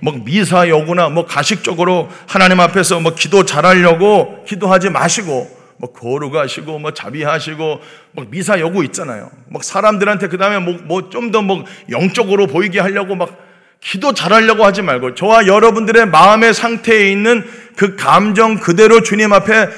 뭐 0.00 0.12
미사 0.24 0.68
여구나 0.68 1.08
뭐 1.08 1.24
가식적으로 1.24 2.10
하나님 2.28 2.60
앞에서 2.60 3.00
뭐 3.00 3.14
기도 3.14 3.44
잘하려고 3.46 4.44
기도하지 4.44 4.90
마시고 4.90 5.56
뭐 5.78 5.92
거룩하시고 5.92 6.78
뭐 6.78 6.90
자비하시고 6.92 7.80
막 8.12 8.30
미사 8.30 8.60
여구 8.60 8.84
있잖아요. 8.84 9.30
막 9.48 9.64
사람들한테 9.64 10.28
그다음에 10.28 10.58
뭐 10.58 11.08
좀 11.08 11.30
더뭐 11.30 11.44
뭐 11.44 11.64
영적으로 11.88 12.46
보이게 12.46 12.78
하려고 12.78 13.14
막 13.14 13.46
기도 13.80 14.12
잘하려고 14.12 14.64
하지 14.64 14.82
말고 14.82 15.14
저와 15.14 15.46
여러분들의 15.46 16.06
마음의 16.06 16.54
상태에 16.54 17.10
있는 17.10 17.48
그 17.76 17.94
감정 17.96 18.58
그대로 18.58 19.02
주님 19.02 19.32
앞에 19.32 19.68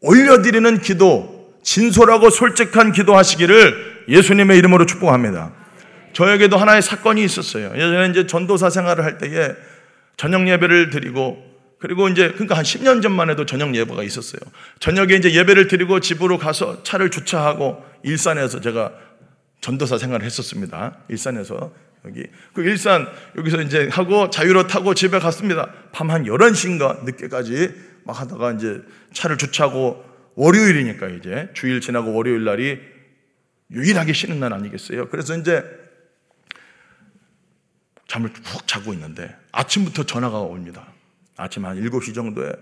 올려드리는 0.00 0.80
기도, 0.80 1.54
진솔하고 1.62 2.30
솔직한 2.30 2.92
기도 2.92 3.16
하시기를 3.16 4.04
예수님의 4.08 4.56
이름으로 4.58 4.86
축복합니다. 4.86 5.52
저에게도 6.12 6.56
하나의 6.56 6.82
사건이 6.82 7.22
있었어요. 7.22 7.72
예전에 7.74 8.08
이제 8.08 8.26
전도사 8.26 8.70
생활을 8.70 9.04
할 9.04 9.18
때에 9.18 9.52
저녁 10.16 10.48
예배를 10.48 10.90
드리고 10.90 11.50
그리고 11.78 12.08
이제 12.08 12.30
그러니까 12.32 12.56
한 12.56 12.64
10년 12.64 13.02
전만 13.02 13.30
해도 13.30 13.46
저녁 13.46 13.74
예배가 13.74 14.02
있었어요. 14.02 14.40
저녁에 14.80 15.14
이제 15.14 15.32
예배를 15.32 15.68
드리고 15.68 16.00
집으로 16.00 16.38
가서 16.38 16.82
차를 16.82 17.10
주차하고 17.10 17.82
일산에서 18.02 18.60
제가 18.60 18.92
전도사 19.60 19.98
생활을 19.98 20.26
했었습니다. 20.26 20.96
일산에서 21.08 21.72
여기 22.04 22.26
그 22.54 22.62
일산 22.62 23.06
여기서 23.36 23.62
이제 23.62 23.88
하고 23.90 24.30
자유로 24.30 24.66
타고 24.66 24.94
집에 24.94 25.18
갔습니다. 25.18 25.70
밤 25.92 26.10
한 26.10 26.24
11시인가 26.24 27.04
늦게까지 27.04 27.74
막 28.04 28.20
하다가 28.20 28.52
이제 28.52 28.82
차를 29.12 29.36
주차하고 29.38 30.04
월요일이니까 30.34 31.08
이제 31.08 31.50
주일 31.54 31.80
지나고 31.80 32.14
월요일 32.14 32.44
날이 32.44 32.80
유일하게 33.70 34.12
쉬는 34.12 34.40
날 34.40 34.52
아니겠어요? 34.52 35.08
그래서 35.08 35.36
이제 35.36 35.64
잠을 38.08 38.32
푹 38.32 38.66
자고 38.66 38.92
있는데 38.94 39.36
아침부터 39.52 40.04
전화가 40.04 40.38
옵니다. 40.38 40.86
아침 41.36 41.64
한 41.64 41.76
7시 41.76 42.14
정도에 42.14 42.52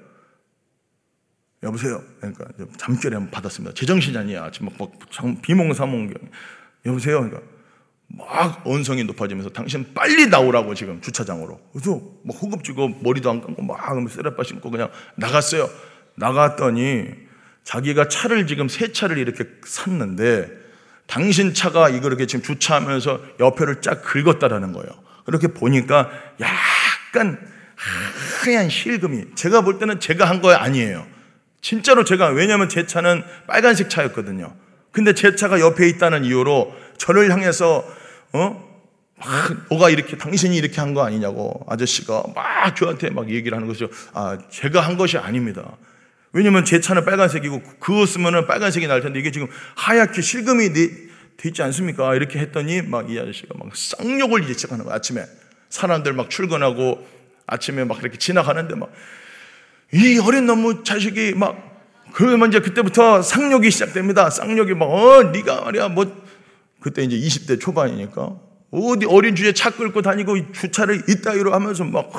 여보세요. 1.63 2.03
그러니까 2.21 2.47
잠결에 2.77 3.17
한번 3.17 3.31
받았습니다. 3.31 3.75
제정신이 3.75 4.17
아니야. 4.17 4.45
아침 4.45 4.67
막, 4.67 4.77
막 4.79 5.43
비몽사몽경. 5.43 6.31
여보세요. 6.87 7.21
그러니까 7.21 7.58
막 8.09 8.63
언성이 8.67 9.05
높아지면서 9.05 9.51
당신 9.51 9.93
빨리 9.95 10.27
나오라고 10.27 10.75
지금 10.75 11.01
주차장으로. 11.01 11.61
그래서 11.73 12.01
막 12.25 12.37
호급지고 12.41 13.01
머리도 13.03 13.31
안 13.31 13.41
감고 13.41 13.63
막 13.63 13.79
쓰레빠 14.11 14.43
신고 14.45 14.71
그냥 14.71 14.91
나갔어요. 15.17 15.69
나갔더니 16.15 17.07
자기가 17.65 18.09
차를 18.09 18.47
지금 18.47 18.69
세 18.69 18.93
차를 18.93 19.19
이렇게 19.19 19.45
샀는데 19.65 20.49
당신 21.07 21.53
차가 21.55 21.89
이거 21.91 22.09
이렇게 22.09 22.27
지금 22.27 22.43
주차하면서 22.43 23.21
옆에를 23.41 23.81
쫙 23.83 24.03
긁었다라는 24.03 24.73
거예요. 24.73 24.89
그렇게 25.25 25.49
보니까 25.49 26.11
약간 26.41 27.39
하얀 27.77 28.71
실금이 28.71 29.35
제가 29.35 29.61
볼 29.61 29.79
때는 29.79 30.01
제가 30.01 30.25
한 30.25 30.41
거 30.41 30.53
아니에요. 30.53 31.07
진짜로 31.61 32.05
제가 32.05 32.29
왜냐하면 32.29 32.69
제 32.69 32.87
차는 32.87 33.23
빨간색 33.47 33.91
차였거든요. 33.91 34.55
근데 34.93 35.13
제 35.13 35.35
차가 35.37 35.61
옆에 35.61 35.89
있다는 35.89 36.25
이유로 36.25 36.75
저를 36.97 37.31
향해서 37.31 37.85
어? 38.33 38.69
막 39.17 39.69
뭐가 39.69 39.91
이렇게 39.91 40.17
당신이 40.17 40.57
이렇게 40.57 40.81
한 40.81 40.95
거 40.95 41.05
아니냐고 41.05 41.65
아저씨가 41.69 42.23
막 42.35 42.77
저한테 42.77 43.11
막 43.11 43.29
얘기를 43.31 43.57
하는 43.57 43.67
것이죠. 43.67 43.89
아 44.15 44.39
제가 44.51 44.81
한 44.81 44.97
것이 44.97 45.19
아닙니다. 45.19 45.77
왜냐면 46.33 46.65
제 46.65 46.81
차는 46.81 47.05
빨간색이고 47.05 47.63
그었으면은 47.81 48.47
빨간색이 48.47 48.87
날 48.87 49.01
텐데 49.01 49.19
이게 49.19 49.31
지금 49.33 49.49
하얗게 49.77 50.21
실금이 50.23 50.73
돼 50.73 50.89
있지 51.49 51.63
않습니까? 51.63 52.15
이렇게 52.15 52.39
했더니 52.39 52.83
막 52.83 53.09
이 53.11 53.19
아저씨가 53.19 53.55
막 53.59 53.75
쌍욕을 53.75 54.45
시작하는 54.55 54.85
거야 54.85 54.97
아침에 54.97 55.25
사람들 55.71 56.13
막 56.13 56.31
출근하고 56.31 57.07
아침에 57.47 57.85
막 57.85 57.99
이렇게 58.01 58.19
지나가는데 58.19 58.75
막 58.77 58.91
이 59.93 60.19
어린 60.23 60.45
놈의 60.47 60.85
자식이 60.85 61.33
막 61.35 61.57
그러면 62.13 62.51
이제 62.51 62.61
그때부터 62.61 63.23
상욕이 63.23 63.71
시작됩니다. 63.71 64.29
쌍욕이 64.31 64.75
막 64.75 64.87
어 64.91 65.23
네가 65.25 65.63
말이야 65.63 65.89
뭐 65.89 66.05
그때 66.81 67.03
이제 67.03 67.17
20대 67.17 67.61
초반이니까 67.61 68.37
어디 68.71 69.07
어린 69.07 69.35
주에 69.35 69.53
차 69.53 69.71
끌고 69.71 70.03
다니고 70.03 70.53
주차를 70.53 71.05
이따위로 71.09 71.55
하면서 71.55 71.85
막 71.85 72.13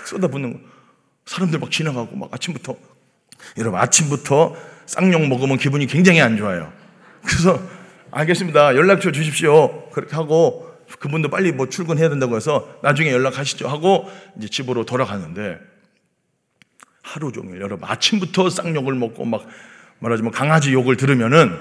확 0.00 0.08
쏟아붓는 0.08 0.54
거. 0.54 0.60
사람들 1.26 1.58
막 1.58 1.70
지나가고 1.70 2.16
막 2.16 2.32
아침부터 2.32 2.74
여러분 3.58 3.78
아침부터 3.78 4.56
쌍욕 4.86 5.28
먹으면 5.28 5.58
기분이 5.58 5.86
굉장히 5.86 6.20
안 6.20 6.36
좋아요. 6.36 6.72
그래서 7.24 7.60
알겠습니다. 8.10 8.74
연락처 8.74 9.12
주십시오. 9.12 9.90
그렇게 9.90 10.16
하고 10.16 10.68
그분도 10.98 11.28
빨리 11.28 11.52
뭐 11.52 11.68
출근해야 11.68 12.08
된다고 12.08 12.34
해서 12.34 12.80
나중에 12.82 13.12
연락하시죠 13.12 13.68
하고 13.68 14.10
이제 14.36 14.48
집으로 14.48 14.84
돌아가는데 14.84 15.58
하루 17.02 17.30
종일 17.30 17.60
여러분 17.60 17.88
아침부터 17.88 18.50
쌍욕을 18.50 18.94
먹고 18.94 19.24
막 19.24 19.46
말하자면 20.00 20.32
강아지 20.32 20.72
욕을 20.72 20.96
들으면은 20.96 21.56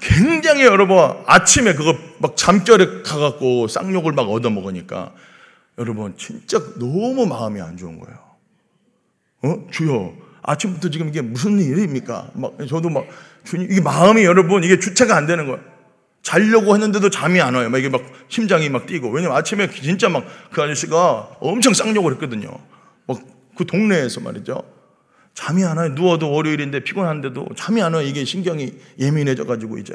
굉장히 0.00 0.64
여러 0.64 0.86
분 0.86 0.98
아침에 1.26 1.74
그거 1.74 1.96
막 2.18 2.36
잠결에 2.36 3.02
가갖고 3.02 3.68
쌍욕을 3.68 4.12
막 4.12 4.22
얻어먹으니까 4.22 5.12
여러분 5.78 6.14
진짜 6.16 6.58
너무 6.78 7.26
마음이 7.26 7.60
안 7.60 7.76
좋은 7.76 8.00
거예요. 8.00 8.18
어? 9.42 9.66
주여 9.70 10.14
아침부터 10.42 10.90
지금 10.90 11.08
이게 11.08 11.20
무슨 11.20 11.58
일입니까? 11.58 12.30
막 12.34 12.56
저도 12.68 12.88
막 12.88 13.06
주님 13.44 13.70
이게 13.70 13.80
마음이 13.80 14.24
여러분 14.24 14.64
이게 14.64 14.78
주체가 14.78 15.16
안 15.16 15.26
되는 15.26 15.46
거예요. 15.46 15.60
자려고 16.22 16.74
했는데도 16.74 17.10
잠이 17.10 17.40
안 17.40 17.54
와요. 17.54 17.70
막 17.70 17.78
이게 17.78 17.88
막 17.88 18.02
심장이 18.28 18.68
막 18.68 18.86
뛰고 18.86 19.10
왜냐면 19.10 19.36
아침에 19.36 19.70
진짜 19.70 20.08
막 20.08 20.24
그 20.50 20.62
아저씨가 20.62 21.36
엄청 21.40 21.72
쌍욕을 21.74 22.14
했거든요. 22.14 22.50
막 23.06 23.36
그 23.56 23.64
동네에서 23.64 24.20
말이죠. 24.20 24.62
잠이 25.36 25.64
안 25.64 25.76
와요. 25.76 25.90
누워도 25.90 26.32
월요일인데 26.32 26.80
피곤한데도 26.80 27.50
잠이 27.56 27.82
안 27.82 27.94
와요. 27.94 28.04
이게 28.04 28.24
신경이 28.24 28.72
예민해져가지고 28.98 29.78
이제. 29.78 29.94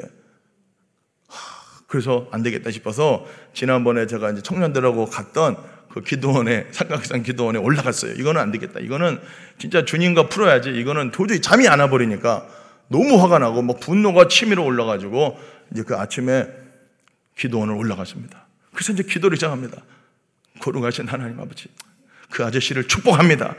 그래서 1.88 2.28
안 2.30 2.42
되겠다 2.42 2.70
싶어서 2.70 3.26
지난번에 3.52 4.06
제가 4.06 4.30
이제 4.30 4.40
청년들하고 4.40 5.06
갔던 5.06 5.56
그 5.90 6.00
기도원에, 6.00 6.68
삼각산 6.70 7.22
기도원에 7.22 7.58
올라갔어요. 7.58 8.14
이거는 8.14 8.40
안 8.40 8.50
되겠다. 8.52 8.80
이거는 8.80 9.20
진짜 9.58 9.84
주님과 9.84 10.28
풀어야지. 10.28 10.70
이거는 10.70 11.10
도저히 11.10 11.42
잠이 11.42 11.68
안 11.68 11.80
와버리니까 11.80 12.46
너무 12.88 13.20
화가 13.20 13.40
나고 13.40 13.62
막 13.62 13.80
분노가 13.80 14.28
치밀어 14.28 14.62
올라가지고 14.62 15.38
이제 15.72 15.82
그 15.82 15.96
아침에 15.96 16.46
기도원을 17.36 17.74
올라갔습니다. 17.74 18.46
그래서 18.72 18.92
이제 18.92 19.02
기도를 19.02 19.36
시작합니다. 19.36 19.82
거룩하신 20.60 21.08
하나님 21.08 21.38
아버지. 21.40 21.66
그 22.30 22.44
아저씨를 22.44 22.86
축복합니다. 22.86 23.56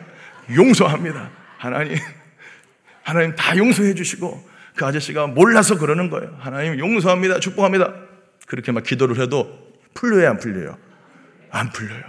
용서합니다. 0.55 1.42
하나님, 1.63 1.97
하나님 3.03 3.35
다 3.35 3.55
용서해 3.55 3.93
주시고 3.93 4.49
그 4.75 4.85
아저씨가 4.85 5.27
몰라서 5.27 5.77
그러는 5.77 6.09
거예요. 6.09 6.35
하나님 6.37 6.77
용서합니다. 6.77 7.39
축복합니다. 7.39 7.93
그렇게 8.47 8.73
막 8.73 8.83
기도를 8.83 9.17
해도 9.21 9.71
풀려요, 9.93 10.31
안 10.31 10.39
풀려요? 10.39 10.77
안 11.51 11.69
풀려요. 11.69 12.03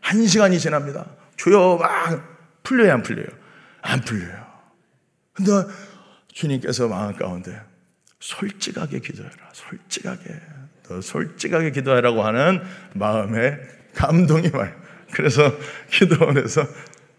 한 0.00 0.26
시간이 0.26 0.58
지납니다. 0.58 1.04
주여 1.36 1.76
막 1.78 2.62
풀려요, 2.62 2.94
안 2.94 3.02
풀려요? 3.02 3.26
안 3.82 4.00
풀려요. 4.00 4.46
근데 5.34 5.52
주님께서 6.32 6.88
마음 6.88 7.14
가운데 7.14 7.60
솔직하게 8.20 9.00
기도해라. 9.00 9.50
솔직하게. 9.52 10.24
더 10.84 11.02
솔직하게 11.02 11.72
기도하라고 11.72 12.22
하는 12.22 12.62
마음에 12.94 13.58
감동이 13.94 14.48
와요. 14.54 14.72
그래서 15.12 15.54
기도원에서 15.90 16.66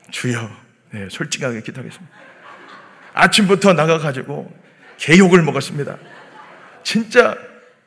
주여 0.09 0.68
네, 0.91 1.07
솔직하게 1.09 1.61
기도하겠습니다. 1.61 2.15
아침부터 3.13 3.73
나가가지고 3.73 4.51
개욕을 4.97 5.41
먹었습니다. 5.43 5.97
진짜 6.83 7.35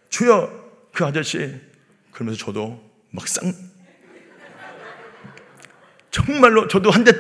주여 0.09 0.51
그 0.93 1.05
아저씨 1.05 1.61
그러면서 2.13 2.45
저도 2.45 2.81
막상 3.11 3.53
정말로 6.11 6.69
저도 6.69 6.91
한 6.91 7.05
대 7.05 7.13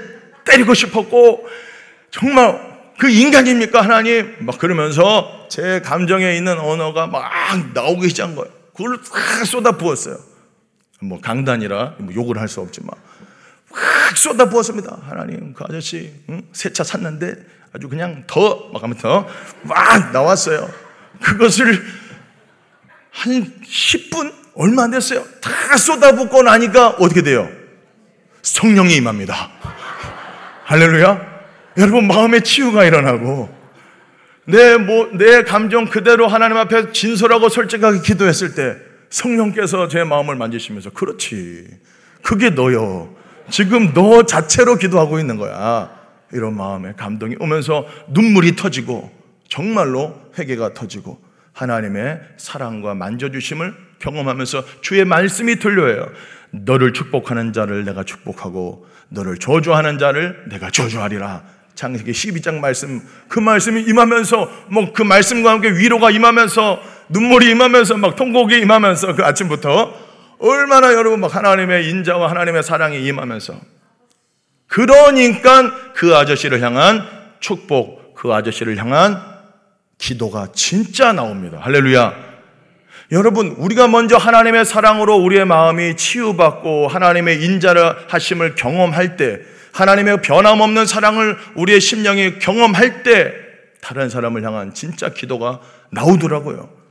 때리고 0.45 0.75
싶었고 0.75 1.47
정말 2.11 2.73
그 2.99 3.09
인간입니까 3.09 3.81
하나님 3.81 4.37
막 4.41 4.59
그러면서 4.59 5.47
제 5.49 5.81
감정에 5.81 6.37
있는 6.37 6.59
언어가 6.59 7.07
막 7.07 7.31
나오기 7.73 8.09
시작한 8.09 8.35
거예요. 8.35 8.53
그걸 8.77 8.99
싹 9.05 9.45
쏟아 9.47 9.73
부었어요. 9.73 10.19
뭐 11.01 11.21
강단이라 11.21 11.97
뭐 11.99 12.15
욕을 12.15 12.39
할 12.39 12.49
수 12.49 12.61
없지만 12.61 12.91
확 13.73 14.17
쏟아 14.17 14.49
부었습니다. 14.49 14.99
하나님, 15.03 15.53
그 15.55 15.65
아저씨, 15.69 16.13
응? 16.29 16.43
새차 16.53 16.85
샀는데 16.85 17.35
아주 17.73 17.89
그냥 17.89 18.25
더, 18.27 18.71
막 18.73 18.83
하면서 18.83 19.27
막 19.63 20.13
나왔어요. 20.13 20.69
그것을 21.23 21.83
한 23.11 23.45
10분? 23.65 24.33
얼마 24.55 24.85
안 24.85 24.91
됐어요. 24.91 25.25
다 25.41 25.77
쏟아붓고 25.77 26.43
나니까 26.43 26.89
어떻게 26.91 27.23
돼요? 27.23 27.49
성령이 28.43 28.97
임합니다. 28.97 29.51
할렐루야. 30.65 31.33
여러분, 31.79 32.07
마음의 32.07 32.43
치유가 32.43 32.85
일어나고, 32.85 33.49
내, 34.45 34.77
뭐, 34.77 35.09
내 35.13 35.43
감정 35.45 35.87
그대로 35.87 36.27
하나님 36.27 36.57
앞에 36.59 36.93
진솔하고 36.93 37.49
솔직하게 37.49 38.01
기도했을 38.01 38.55
때, 38.55 38.77
성령께서 39.09 39.89
제 39.89 40.05
마음을 40.05 40.37
만지시면서, 40.37 40.91
그렇지. 40.91 41.67
그게 42.23 42.51
너요. 42.51 43.15
지금 43.51 43.93
너 43.93 44.25
자체로 44.25 44.77
기도하고 44.77 45.19
있는 45.19 45.37
거야. 45.37 45.91
이런 46.33 46.57
마음에 46.57 46.93
감동이 46.97 47.37
오면서 47.39 47.87
눈물이 48.09 48.57
터지고 48.57 49.11
정말로 49.49 50.15
회개가 50.39 50.73
터지고 50.73 51.21
하나님의 51.53 52.21
사랑과 52.39 52.95
만져주심을 52.95 53.75
경험하면서 53.99 54.65
주의 54.81 55.05
말씀이 55.05 55.57
들려요. 55.57 56.07
너를 56.51 56.93
축복하는 56.93 57.53
자를 57.53 57.85
내가 57.85 58.05
축복하고 58.05 58.87
너를 59.11 59.37
저주하는 59.39 59.99
자를 59.99 60.45
내가 60.49 60.71
저주하리라. 60.71 61.43
창세기 61.75 62.11
12장 62.13 62.61
말씀 62.61 63.01
그 63.29 63.39
말씀이 63.41 63.83
임하면서 63.83 64.67
뭐 64.69 64.93
그 64.93 65.03
말씀과 65.03 65.51
함께 65.51 65.71
위로가 65.71 66.11
임하면서 66.11 66.81
눈물이 67.09 67.51
임하면서 67.51 67.97
막 67.97 68.17
통곡이 68.17 68.59
임하면서 68.61 69.15
그 69.15 69.25
아침부터 69.25 70.12
얼마나 70.43 70.93
여러분 70.93 71.21
막 71.21 71.35
하나님의 71.35 71.89
인자와 71.89 72.29
하나님의 72.31 72.63
사랑이 72.65 73.05
임하면서 73.07 73.55
그러니까 74.67 75.93
그 75.95 76.17
아저씨를 76.17 76.61
향한 76.63 77.07
축복, 77.41 78.15
그 78.15 78.33
아저씨를 78.33 78.77
향한 78.79 79.21
기도가 79.99 80.49
진짜 80.53 81.13
나옵니다. 81.13 81.59
할렐루야. 81.61 82.33
여러분, 83.13 83.49
우리가 83.59 83.89
먼저 83.89 84.17
하나님의 84.17 84.65
사랑으로 84.65 85.17
우리의 85.17 85.45
마음이 85.45 85.97
치유받고 85.97 86.89
하나님의 86.89 87.45
인자를 87.45 87.95
하심을 88.09 88.55
경험할 88.55 89.17
때, 89.17 89.41
하나님의 89.73 90.23
변함없는 90.23 90.87
사랑을 90.87 91.37
우리의 91.55 91.81
심령이 91.81 92.39
경험할 92.39 93.03
때, 93.03 93.35
다른 93.83 94.09
사람을 94.09 94.43
향한 94.45 94.73
진짜 94.73 95.11
기도가 95.11 95.61
나오더라고요. 95.91 96.82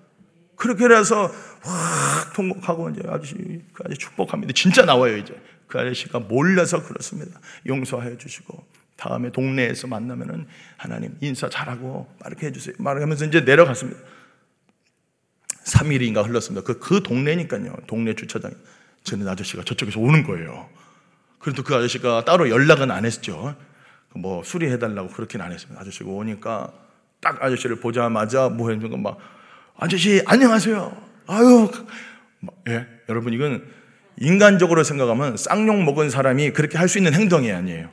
그렇게 0.61 0.85
해서 0.85 1.33
확 1.61 2.33
통곡하고 2.33 2.91
이제 2.91 3.01
아저씨 3.07 3.33
그 3.73 3.83
아저씨 3.83 3.99
축복합니다. 3.99 4.53
진짜 4.53 4.85
나와요 4.85 5.17
이제 5.17 5.35
그 5.65 5.79
아저씨가 5.79 6.19
몰라서 6.19 6.83
그렇습니다. 6.83 7.39
용서해 7.65 8.19
주시고 8.19 8.63
다음에 8.95 9.31
동네에서 9.31 9.87
만나면은 9.87 10.45
하나님 10.77 11.17
인사 11.19 11.49
잘하고 11.49 12.07
이렇게 12.27 12.47
해주세요. 12.47 12.75
말하면서 12.77 13.25
이제 13.25 13.41
내려갔습니다. 13.41 13.99
3일인가 15.65 16.27
흘렀습니다. 16.27 16.63
그, 16.63 16.77
그 16.77 17.01
동네니까요. 17.01 17.77
동네 17.87 18.13
주차장. 18.13 18.51
저는 19.03 19.27
아저씨가 19.27 19.63
저쪽에서 19.63 19.99
오는 19.99 20.21
거예요. 20.23 20.69
그래도 21.39 21.63
그 21.63 21.73
아저씨가 21.73 22.23
따로 22.23 22.51
연락은 22.51 22.91
안 22.91 23.05
했죠. 23.05 23.55
뭐 24.13 24.43
수리해달라고 24.43 25.09
그렇게는 25.09 25.43
안 25.43 25.53
했습니다. 25.53 25.81
아저씨가 25.81 26.07
오니까 26.07 26.71
딱 27.19 27.41
아저씨를 27.41 27.77
보자마자 27.79 28.49
뭐 28.49 28.69
했는 28.69 28.91
건막 28.91 29.17
아저씨 29.81 30.21
안녕하세요. 30.27 30.95
아유, 31.25 31.71
예, 32.69 32.85
여러분 33.09 33.33
이건 33.33 33.63
인간적으로 34.19 34.83
생각하면 34.83 35.37
쌍욕 35.37 35.83
먹은 35.83 36.11
사람이 36.11 36.51
그렇게 36.51 36.77
할 36.77 36.87
수 36.87 36.99
있는 36.99 37.15
행동이 37.15 37.51
아니에요. 37.51 37.89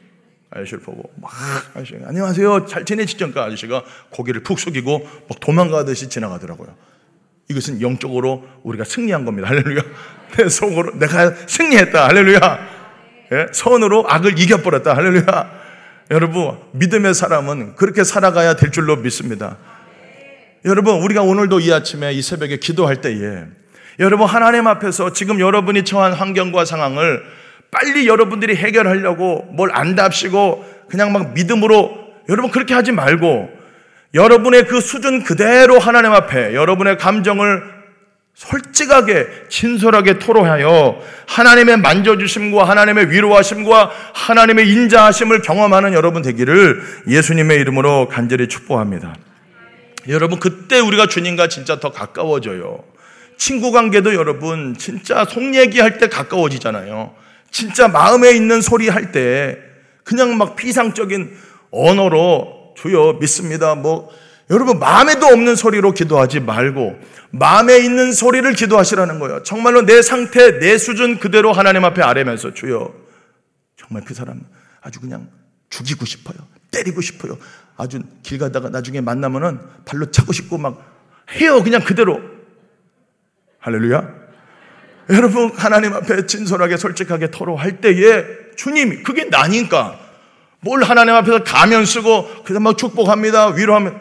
아저씨를 0.50 0.80
보고 0.80 1.10
막 1.16 1.32
아저씨 1.74 1.94
안녕하세요. 2.04 2.66
잘 2.66 2.84
지내시죠? 2.84 3.32
아저씨가 3.34 3.84
고개를 4.10 4.42
푹 4.42 4.58
숙이고 4.58 5.08
막 5.30 5.40
도망가듯이 5.40 6.10
지나가더라고요. 6.10 6.76
이것은 7.48 7.80
영적으로 7.80 8.46
우리가 8.64 8.84
승리한 8.84 9.24
겁니다. 9.24 9.48
할렐루야. 9.48 9.80
내 10.36 10.46
속으로 10.50 10.98
내가 10.98 11.30
승리했다. 11.46 12.06
할렐루야. 12.06 12.68
예? 13.32 13.46
선으로 13.52 14.04
악을 14.06 14.38
이겨버렸다. 14.38 14.94
할렐루야. 14.94 15.58
여러분 16.10 16.58
믿음의 16.72 17.14
사람은 17.14 17.76
그렇게 17.76 18.04
살아가야 18.04 18.56
될 18.56 18.72
줄로 18.72 18.96
믿습니다. 18.96 19.56
여러분, 20.64 21.02
우리가 21.02 21.22
오늘도 21.22 21.60
이 21.60 21.72
아침에 21.72 22.12
이 22.12 22.22
새벽에 22.22 22.56
기도할 22.56 23.00
때에 23.00 23.44
여러분 24.00 24.26
하나님 24.28 24.66
앞에서 24.66 25.12
지금 25.12 25.40
여러분이 25.40 25.84
처한 25.84 26.12
환경과 26.12 26.64
상황을 26.64 27.22
빨리 27.70 28.06
여러분들이 28.06 28.54
해결하려고 28.54 29.48
뭘 29.50 29.70
안답시고 29.72 30.64
그냥 30.88 31.12
막 31.12 31.34
믿음으로 31.34 32.08
여러분 32.28 32.50
그렇게 32.50 32.74
하지 32.74 32.92
말고 32.92 33.50
여러분의 34.14 34.66
그 34.66 34.80
수준 34.80 35.22
그대로 35.24 35.78
하나님 35.78 36.12
앞에 36.12 36.54
여러분의 36.54 36.96
감정을 36.96 37.62
솔직하게 38.34 39.26
진솔하게 39.48 40.20
토로하여 40.20 41.02
하나님의 41.26 41.78
만져주심과 41.78 42.68
하나님의 42.68 43.10
위로하심과 43.10 43.90
하나님의 44.14 44.70
인자하심을 44.70 45.42
경험하는 45.42 45.92
여러분 45.92 46.22
되기를 46.22 46.80
예수님의 47.08 47.58
이름으로 47.58 48.08
간절히 48.08 48.46
축복합니다. 48.46 49.14
여러분, 50.08 50.40
그때 50.40 50.80
우리가 50.80 51.06
주님과 51.06 51.48
진짜 51.48 51.80
더 51.80 51.92
가까워져요. 51.92 52.84
친구 53.36 53.72
관계도 53.72 54.14
여러분, 54.14 54.76
진짜 54.78 55.24
속 55.24 55.54
얘기할 55.54 55.98
때 55.98 56.08
가까워지잖아요. 56.08 57.14
진짜 57.50 57.88
마음에 57.88 58.32
있는 58.32 58.60
소리 58.60 58.88
할 58.88 59.12
때, 59.12 59.58
그냥 60.04 60.38
막 60.38 60.56
피상적인 60.56 61.36
언어로 61.70 62.74
주여 62.76 63.18
믿습니다. 63.20 63.74
뭐 63.74 64.10
여러분 64.50 64.78
마음에도 64.78 65.26
없는 65.26 65.56
소리로 65.56 65.92
기도하지 65.92 66.40
말고 66.40 66.98
마음에 67.30 67.78
있는 67.78 68.12
소리를 68.12 68.50
기도하시라는 68.54 69.18
거예요. 69.18 69.42
정말로 69.42 69.82
내 69.82 70.00
상태, 70.00 70.58
내 70.58 70.78
수준 70.78 71.18
그대로 71.18 71.52
하나님 71.52 71.84
앞에 71.84 72.02
아뢰면서 72.02 72.54
주여 72.54 72.94
정말 73.76 74.04
그 74.04 74.14
사람 74.14 74.40
아주 74.80 75.00
그냥 75.00 75.28
죽이고 75.68 76.06
싶어요. 76.06 76.38
때리고 76.70 77.00
싶어요. 77.00 77.36
아주 77.78 78.02
길 78.24 78.38
가다가 78.38 78.68
나중에 78.68 79.00
만나면은 79.00 79.60
발로 79.86 80.10
차고 80.10 80.32
싶고 80.32 80.58
막 80.58 80.84
해요. 81.30 81.62
그냥 81.62 81.82
그대로. 81.82 82.20
할렐루야. 83.60 84.18
여러분 85.10 85.50
하나님 85.56 85.94
앞에 85.94 86.26
진솔하게 86.26 86.76
솔직하게 86.76 87.30
토로할 87.30 87.80
때에 87.80 88.24
주님 88.56 89.02
그게 89.04 89.24
나니까 89.24 89.98
뭘 90.60 90.82
하나님 90.82 91.14
앞에서 91.14 91.44
가면 91.44 91.86
쓰고 91.86 92.42
그래서 92.44 92.60
막 92.60 92.76
축복합니다 92.76 93.54
위로하면 93.54 93.98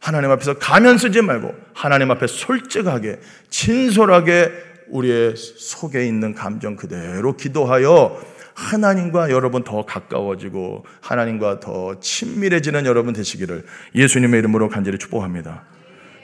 하나님 0.00 0.30
앞에서 0.32 0.54
가면 0.54 0.98
쓰지 0.98 1.22
말고 1.22 1.54
하나님 1.74 2.10
앞에 2.10 2.26
솔직하게 2.26 3.20
진솔하게 3.50 4.52
우리의 4.88 5.34
속에 5.36 6.06
있는 6.06 6.34
감정 6.34 6.74
그대로 6.74 7.36
기도하여 7.36 8.20
하나님과 8.58 9.30
여러분 9.30 9.62
더 9.62 9.84
가까워지고 9.84 10.84
하나님과 11.00 11.60
더 11.60 12.00
친밀해지는 12.00 12.86
여러분 12.86 13.14
되시기를 13.14 13.64
예수님의 13.94 14.40
이름으로 14.40 14.68
간절히 14.68 14.98
축복합니다. 14.98 15.64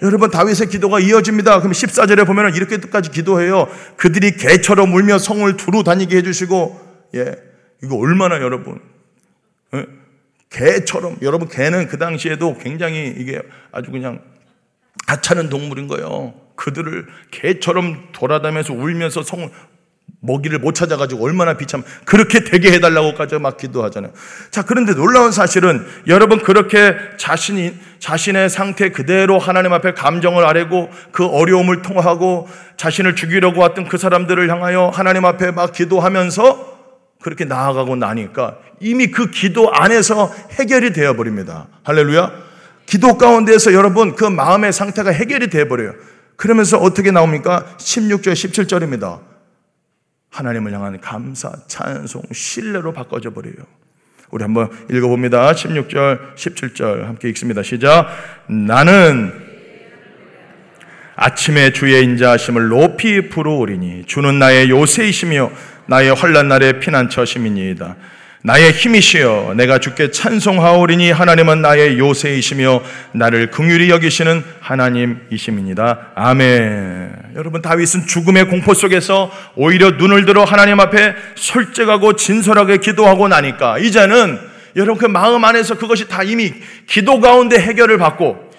여러분 0.02 0.30
다윗의 0.30 0.68
기도가 0.68 0.98
이어집니다. 0.98 1.60
그럼 1.60 1.72
14절에 1.72 2.26
보면 2.26 2.56
이렇게 2.56 2.78
끝까지 2.78 3.12
기도해요. 3.12 3.68
그들이 3.96 4.36
개처럼 4.36 4.92
울며 4.92 5.18
성을 5.18 5.56
두루 5.56 5.84
다니게 5.84 6.16
해주시고 6.16 6.80
예 7.14 7.36
이거 7.84 7.96
얼마나 7.96 8.40
여러분 8.40 8.80
예? 9.74 9.86
개처럼 10.50 11.18
여러분 11.22 11.48
개는 11.48 11.86
그 11.86 11.98
당시에도 11.98 12.58
굉장히 12.58 13.14
이게 13.16 13.40
아주 13.70 13.92
그냥 13.92 14.20
가차는 15.06 15.50
동물인 15.50 15.86
거예요. 15.86 16.34
그들을 16.56 17.06
개처럼 17.30 18.08
돌아다니면서 18.12 18.72
울면서 18.72 19.22
성을 19.22 19.48
먹이를 20.24 20.58
못 20.58 20.74
찾아가지고 20.74 21.24
얼마나 21.24 21.54
비참 21.54 21.82
그렇게 22.04 22.44
되게 22.44 22.72
해달라고까지 22.72 23.38
막 23.38 23.56
기도하잖아요. 23.56 24.12
자 24.50 24.62
그런데 24.62 24.94
놀라운 24.94 25.32
사실은 25.32 25.86
여러분 26.06 26.38
그렇게 26.38 26.96
자신이 27.18 27.74
자신의 27.98 28.48
상태 28.48 28.90
그대로 28.90 29.38
하나님 29.38 29.72
앞에 29.72 29.92
감정을 29.92 30.44
아뢰고 30.44 30.90
그 31.12 31.26
어려움을 31.26 31.82
통하고 31.82 32.48
자신을 32.76 33.16
죽이려고 33.16 33.60
왔던 33.60 33.88
그 33.88 33.98
사람들을 33.98 34.50
향하여 34.50 34.90
하나님 34.92 35.24
앞에 35.24 35.50
막 35.50 35.72
기도하면서 35.72 36.74
그렇게 37.22 37.44
나아가고 37.44 37.96
나니까 37.96 38.58
이미 38.80 39.08
그 39.08 39.30
기도 39.30 39.72
안에서 39.72 40.32
해결이 40.58 40.92
되어 40.92 41.14
버립니다. 41.14 41.68
할렐루야. 41.84 42.32
기도 42.86 43.16
가운데서 43.16 43.72
여러분 43.72 44.14
그 44.14 44.24
마음의 44.24 44.72
상태가 44.72 45.10
해결이 45.10 45.48
되어 45.48 45.68
버려요. 45.68 45.94
그러면서 46.36 46.78
어떻게 46.78 47.10
나옵니까? 47.10 47.64
16절 47.78 48.32
17절입니다. 48.32 49.33
하나님을 50.34 50.72
향한 50.72 51.00
감사, 51.00 51.52
찬송, 51.68 52.22
신뢰로 52.32 52.92
바꿔져 52.92 53.32
버려요. 53.32 53.54
우리 54.30 54.42
한번 54.42 54.68
읽어봅니다. 54.90 55.52
16절, 55.52 56.34
17절 56.34 57.04
함께 57.04 57.28
읽습니다. 57.28 57.62
시작. 57.62 58.08
나는 58.48 59.32
아침에 61.14 61.72
주의 61.72 62.02
인자하심을 62.02 62.66
높이 62.66 63.28
부르오리니 63.28 64.06
주는 64.06 64.40
나의 64.40 64.70
요새이시며 64.70 65.52
나의 65.86 66.12
환란 66.12 66.48
날의 66.48 66.80
피난처심이니이다. 66.80 67.94
나의 68.46 68.72
힘이시여 68.72 69.54
내가 69.56 69.78
주께 69.78 70.10
찬송하오리니 70.10 71.10
하나님은 71.12 71.62
나의 71.62 71.98
요새이시며 71.98 72.82
나를 73.12 73.50
긍휼히 73.50 73.88
여기시는 73.88 74.44
하나님이심이니다. 74.60 76.12
아멘. 76.14 77.32
여러분 77.36 77.62
다윗은 77.62 78.06
죽음의 78.06 78.48
공포 78.48 78.74
속에서 78.74 79.32
오히려 79.56 79.92
눈을 79.92 80.26
들어 80.26 80.44
하나님 80.44 80.78
앞에 80.78 81.14
솔직하고 81.36 82.16
진솔하게 82.16 82.78
기도하고 82.78 83.28
나니까 83.28 83.78
이제는 83.78 84.38
여러분 84.76 84.98
그 84.98 85.06
마음 85.06 85.42
안에서 85.42 85.78
그것이 85.78 86.08
다 86.08 86.22
이미 86.22 86.52
기도 86.86 87.20
가운데 87.20 87.58
해결을 87.58 87.96
받고 87.96 88.50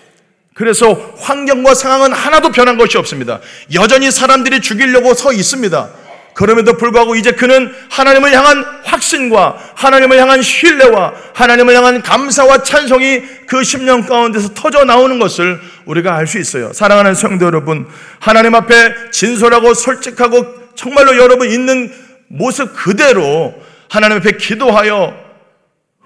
그래서 0.56 0.93
환경과 1.19 1.76
상황은 1.76 2.12
하나도 2.12 2.52
변한 2.52 2.80
것이 2.80 2.98
없습니다. 2.98 3.39
여전히 3.76 4.10
사람들이 4.10 4.62
죽이려고 4.62 5.13
서 5.13 5.32
있습니다. 5.32 6.05
그럼에도 6.36 6.76
불구하고 6.76 7.15
이제 7.15 7.32
그는 7.32 7.74
하나님을 7.89 8.34
향한 8.34 8.65
확신과 8.84 9.58
하나님을 9.76 10.19
향한 10.19 10.41
신뢰와 10.41 11.13
하나님을 11.34 11.74
향한 11.74 12.02
감사와 12.02 12.62
찬송이 12.62 13.21
그 13.48 13.62
10년 13.62 14.06
가운데서 14.06 14.50
터져 14.54 14.84
나오는 14.84 15.17
것을 15.17 15.60
우리가 15.86 16.13
알 16.13 16.28
수 16.28 16.38
있어요. 16.38 16.74
사랑하는 16.74 17.15
성도 17.15 17.45
여러분, 17.45 17.88
하나님 18.19 18.54
앞에 18.54 19.12
진솔하고 19.12 19.74
솔직하고 19.74 20.74
정말로 20.76 21.15
여러분 21.17 21.50
있는 21.50 21.93
모습 22.28 22.76
그대로 22.76 23.54
하나님 23.89 24.17
앞에 24.17 24.34
기도하여 24.34 25.15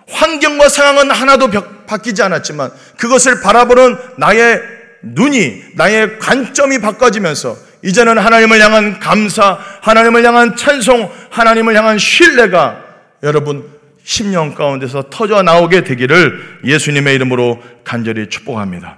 환경과 0.09 0.69
상황은 0.69 1.09
하나도 1.09 1.49
바뀌지 1.87 2.21
않았지만 2.21 2.71
그것을 2.99 3.41
바라보는 3.41 3.97
나의 4.17 4.61
눈이, 5.01 5.63
나의 5.73 6.19
관점이 6.19 6.81
바꿔지면서 6.81 7.68
이제는 7.83 8.17
하나님을 8.17 8.59
향한 8.61 8.99
감사, 8.99 9.57
하나님을 9.81 10.25
향한 10.25 10.55
찬송, 10.55 11.09
하나님을 11.29 11.75
향한 11.75 11.97
신뢰가 11.97 12.83
여러분 13.23 13.63
10년 14.05 14.55
가운데서 14.55 15.05
터져 15.09 15.43
나오게 15.43 15.83
되기를 15.83 16.59
예수님의 16.65 17.15
이름으로 17.15 17.61
간절히 17.83 18.27
축복합니다. 18.27 18.97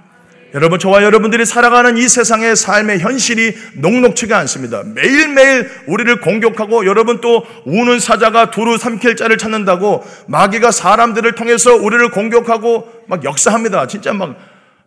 여러분, 0.54 0.78
저와 0.78 1.02
여러분들이 1.02 1.46
살아가는 1.46 1.96
이 1.96 2.06
세상의 2.06 2.56
삶의 2.56 2.98
현실이 3.00 3.54
녹록치가 3.76 4.36
않습니다. 4.40 4.82
매일매일 4.84 5.70
우리를 5.86 6.20
공격하고 6.20 6.84
여러분 6.84 7.22
또 7.22 7.46
우는 7.64 8.00
사자가 8.00 8.50
두루 8.50 8.76
삼킬 8.76 9.16
자를 9.16 9.38
찾는다고 9.38 10.04
마귀가 10.26 10.70
사람들을 10.70 11.34
통해서 11.36 11.74
우리를 11.74 12.10
공격하고 12.10 12.86
막 13.06 13.24
역사합니다. 13.24 13.86
진짜 13.86 14.12
막 14.12 14.36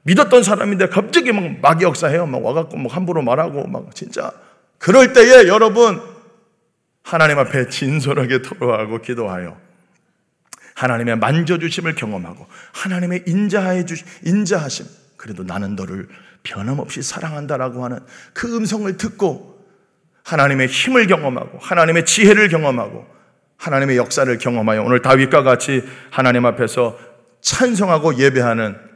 믿었던 0.05 0.43
사람인데 0.43 0.89
갑자기 0.89 1.31
막 1.31 1.43
마귀 1.61 1.83
역사해요. 1.83 2.27
막 2.27 2.43
와갖고 2.43 2.77
막 2.77 2.95
함부로 2.95 3.21
말하고 3.21 3.67
막 3.67 3.93
진짜. 3.95 4.31
그럴 4.77 5.13
때에 5.13 5.47
여러분 5.47 5.99
하나님 7.03 7.39
앞에 7.39 7.69
진솔하게 7.69 8.41
토로하고 8.43 9.01
기도하여 9.01 9.57
하나님의 10.75 11.17
만져주심을 11.17 11.95
경험하고 11.95 12.45
하나님의 12.73 13.23
인자해 13.27 13.85
주 13.85 13.95
인자하심. 14.23 14.85
그래도 15.17 15.43
나는 15.43 15.75
너를 15.75 16.07
변함없이 16.43 17.01
사랑한다라고 17.01 17.83
하는 17.83 17.99
그 18.33 18.55
음성을 18.55 18.95
듣고 18.97 19.55
하나님의 20.23 20.67
힘을 20.67 21.07
경험하고 21.07 21.57
하나님의 21.59 22.05
지혜를 22.05 22.49
경험하고 22.49 23.07
하나님의 23.57 23.97
역사를 23.97 24.37
경험하여 24.37 24.83
오늘 24.83 25.01
다윗과 25.01 25.41
같이 25.41 25.83
하나님 26.11 26.45
앞에서 26.45 26.97
찬송하고 27.41 28.19
예배하는 28.19 28.94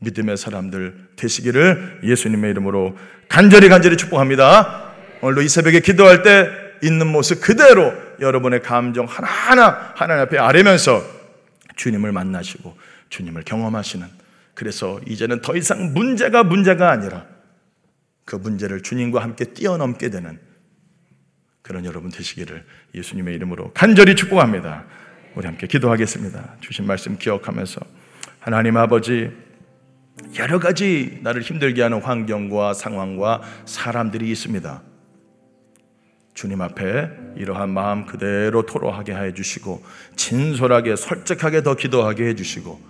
믿음의 0.00 0.36
사람들 0.36 1.08
되시기를 1.16 2.00
예수님의 2.02 2.50
이름으로 2.50 2.96
간절히 3.28 3.68
간절히 3.68 3.96
축복합니다. 3.96 4.92
오늘도 5.22 5.42
이 5.42 5.48
새벽에 5.48 5.80
기도할 5.80 6.22
때 6.22 6.48
있는 6.82 7.06
모습 7.06 7.40
그대로 7.40 7.92
여러분의 8.20 8.62
감정 8.62 9.06
하나하나 9.06 9.92
하나님 9.94 10.22
앞에 10.22 10.38
아뢰면서 10.38 11.02
주님을 11.76 12.12
만나시고 12.12 12.76
주님을 13.10 13.42
경험하시는 13.44 14.06
그래서 14.54 15.00
이제는 15.06 15.42
더 15.42 15.56
이상 15.56 15.92
문제가 15.92 16.42
문제가 16.42 16.90
아니라 16.90 17.26
그 18.24 18.36
문제를 18.36 18.82
주님과 18.82 19.22
함께 19.22 19.44
뛰어넘게 19.44 20.10
되는 20.10 20.38
그런 21.62 21.84
여러분 21.84 22.10
되시기를 22.10 22.64
예수님의 22.94 23.34
이름으로 23.34 23.72
간절히 23.72 24.16
축복합니다. 24.16 24.84
우리 25.34 25.46
함께 25.46 25.66
기도하겠습니다. 25.66 26.56
주신 26.60 26.86
말씀 26.86 27.16
기억하면서 27.18 27.80
하나님 28.40 28.76
아버지 28.76 29.30
여러 30.38 30.58
가지 30.58 31.18
나를 31.22 31.42
힘들게 31.42 31.82
하는 31.82 32.00
환경과 32.00 32.74
상황과 32.74 33.42
사람들이 33.64 34.30
있습니다. 34.30 34.82
주님 36.34 36.62
앞에 36.62 37.10
이러한 37.36 37.70
마음 37.70 38.06
그대로 38.06 38.64
토로하게 38.64 39.14
해 39.14 39.34
주시고 39.34 39.82
진솔하게 40.16 40.96
솔직하게 40.96 41.62
더 41.62 41.74
기도하게 41.74 42.28
해 42.28 42.34
주시고 42.34 42.80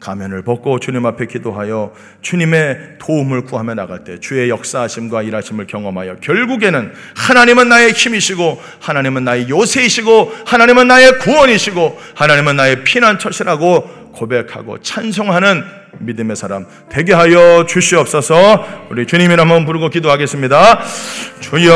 가면을 0.00 0.42
벗고 0.42 0.80
주님 0.80 1.06
앞에 1.06 1.26
기도하여 1.26 1.92
주님의 2.22 2.96
도움을 2.98 3.44
구하며 3.44 3.74
나갈 3.74 4.02
때 4.02 4.18
주의 4.18 4.48
역사하심과 4.48 5.22
일하심을 5.22 5.66
경험하여 5.66 6.16
결국에는 6.16 6.92
하나님은 7.16 7.68
나의 7.68 7.92
힘이시고 7.92 8.60
하나님은 8.80 9.24
나의 9.24 9.48
요새이시고 9.48 10.32
하나님은 10.46 10.88
나의 10.88 11.18
구원이시고 11.18 11.98
하나님은 12.14 12.56
나의 12.56 12.84
피난처시라고 12.84 14.12
고백하고 14.12 14.80
찬송하는 14.80 15.79
믿음의 15.98 16.36
사람 16.36 16.66
되게 16.88 17.12
하여 17.12 17.66
주시옵소서. 17.66 18.86
우리 18.90 19.06
주님이 19.06 19.34
한번 19.34 19.64
부르고 19.66 19.88
기도하겠습니다. 19.90 20.80
주여 21.40 21.70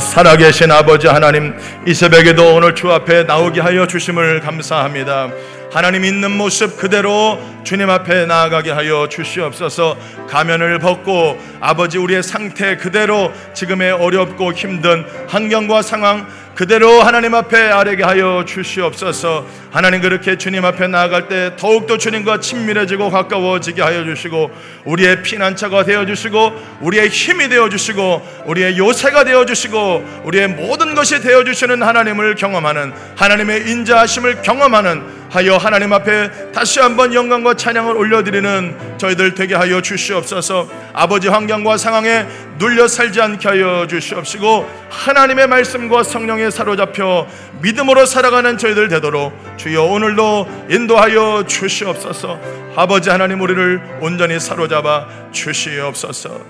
살아계신 0.00 0.70
아버지 0.70 1.06
하나님 1.06 1.54
이 1.86 1.94
새벽에도 1.94 2.54
오늘 2.54 2.74
주 2.74 2.90
앞에 2.90 3.24
나오게 3.24 3.60
하여 3.60 3.86
주심을 3.86 4.40
감사합니다. 4.40 5.30
하나님 5.72 6.04
있는 6.04 6.30
모습 6.32 6.76
그대로 6.76 7.40
주님 7.64 7.88
앞에 7.88 8.26
나아가게 8.26 8.70
하여 8.70 9.08
주시옵소서 9.08 9.96
가면을 10.28 10.78
벗고 10.78 11.40
아버지 11.60 11.96
우리의 11.96 12.22
상태 12.22 12.76
그대로 12.76 13.32
지금의 13.54 13.92
어렵고 13.92 14.52
힘든 14.52 15.06
환경과 15.28 15.80
상황 15.80 16.26
그대로 16.62 17.02
하나님 17.02 17.34
앞에 17.34 17.70
아뢰게 17.70 18.04
하여 18.04 18.44
주시옵소서. 18.46 19.44
하나님 19.72 20.00
그렇게 20.00 20.38
주님 20.38 20.64
앞에 20.64 20.86
나아갈 20.86 21.26
때 21.26 21.56
더욱더 21.56 21.98
주님과 21.98 22.38
친밀해지고 22.38 23.10
가까워지게 23.10 23.82
하여 23.82 24.04
주시고 24.04 24.48
우리의 24.84 25.24
피난처가 25.24 25.82
되어 25.82 26.06
주시고 26.06 26.52
우리의 26.82 27.08
힘이 27.08 27.48
되어 27.48 27.68
주시고 27.68 28.44
우리의 28.46 28.78
요새가 28.78 29.24
되어 29.24 29.44
주시고 29.44 30.22
우리의 30.22 30.46
모든 30.50 30.94
것이 30.94 31.20
되어 31.20 31.42
주시는 31.42 31.82
하나님을 31.82 32.36
경험하는 32.36 32.92
하나님의 33.16 33.68
인자하심을 33.68 34.42
경험하는 34.42 35.21
하여 35.32 35.56
하나님 35.56 35.94
앞에 35.94 36.52
다시 36.52 36.78
한번 36.78 37.14
영광과 37.14 37.54
찬양을 37.54 37.96
올려드리는 37.96 38.98
저희들 38.98 39.34
되게 39.34 39.54
하여 39.54 39.80
주시옵소서. 39.80 40.68
아버지 40.92 41.28
환경과 41.28 41.78
상황에 41.78 42.26
눌려 42.58 42.86
살지 42.86 43.18
않게 43.18 43.48
하여 43.48 43.86
주시옵시고 43.86 44.68
하나님의 44.90 45.46
말씀과 45.46 46.02
성령에 46.02 46.50
사로잡혀 46.50 47.26
믿음으로 47.62 48.04
살아가는 48.04 48.58
저희들 48.58 48.88
되도록 48.88 49.32
주여 49.56 49.84
오늘도 49.84 50.66
인도하여 50.68 51.46
주시옵소서. 51.46 52.38
아버지 52.76 53.08
하나님 53.08 53.40
우리를 53.40 54.00
온전히 54.02 54.38
사로잡아 54.38 55.30
주시옵소서. 55.32 56.44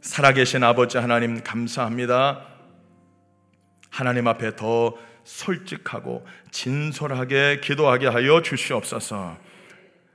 살아계신 0.00 0.64
아버지 0.64 0.96
하나님 0.96 1.42
감사합니다. 1.42 2.55
하나님 3.96 4.28
앞에 4.28 4.56
더 4.56 4.94
솔직하고 5.24 6.26
진솔하게 6.50 7.60
기도하게 7.64 8.08
하여 8.08 8.42
주시옵소서. 8.42 9.38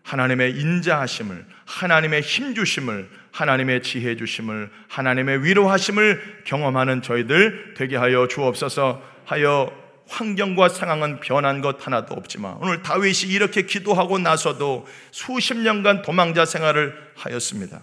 하나님의 0.03 0.51
인자하심을, 0.51 1.47
하나님의 1.65 2.21
힘 2.21 2.53
주심을, 2.53 3.09
하나님의 3.31 3.81
지혜 3.81 4.15
주심을, 4.15 4.69
하나님의 4.87 5.43
위로하심을 5.43 6.43
경험하는 6.45 7.01
저희들 7.01 7.73
되게 7.75 7.97
하여 7.97 8.27
주옵소서. 8.27 9.01
하여 9.25 9.75
환경과 10.07 10.69
상황은 10.69 11.19
변한 11.19 11.61
것 11.61 11.83
하나도 11.83 12.13
없지만 12.13 12.57
오늘 12.59 12.83
다윗이 12.83 13.31
이렇게 13.31 13.63
기도하고 13.63 14.19
나서도 14.19 14.85
수십 15.09 15.57
년간 15.57 16.03
도망자 16.03 16.45
생활을 16.45 16.95
하였습니다. 17.15 17.81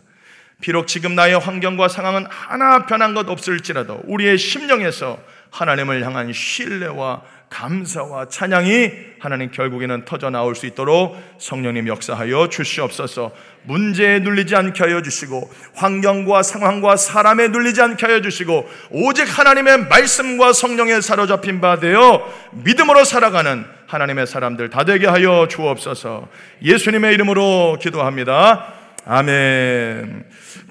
비록 0.61 0.87
지금 0.87 1.15
나의 1.15 1.39
환경과 1.39 1.89
상황은 1.89 2.27
하나 2.29 2.87
변한 2.87 3.15
것 3.15 3.29
없을지라도 3.29 4.03
우리의 4.05 4.39
심령에서 4.39 5.19
하나님을 5.51 6.05
향한 6.05 6.33
신뢰와 6.33 7.23
감사와 7.51 8.29
찬양이 8.29 8.91
하나님 9.19 9.51
결국에는 9.51 10.05
터져 10.05 10.31
나올 10.31 10.55
수 10.55 10.67
있도록 10.67 11.17
성령님 11.39 11.89
역사하여 11.89 12.49
주시옵소서. 12.51 13.33
문제에 13.63 14.21
눌리지 14.21 14.55
않게 14.55 14.85
하여 14.85 15.03
주시고 15.03 15.51
환경과 15.75 16.43
상황과 16.43 16.97
사람에 16.97 17.49
눌리지 17.49 17.81
않게 17.81 18.07
하여 18.07 18.21
주시고 18.21 18.69
오직 18.91 19.39
하나님의 19.39 19.89
말씀과 19.89 20.53
성령에 20.53 21.01
사로잡힌 21.01 21.61
바 21.61 21.79
되어 21.79 22.23
믿음으로 22.53 23.05
살아가는 23.05 23.65
하나님의 23.87 24.27
사람들 24.27 24.71
다 24.71 24.85
되게 24.85 25.07
하여 25.07 25.49
주옵소서. 25.49 26.29
예수님의 26.63 27.15
이름으로 27.15 27.79
기도합니다. 27.81 28.75
아멘. 29.07 30.25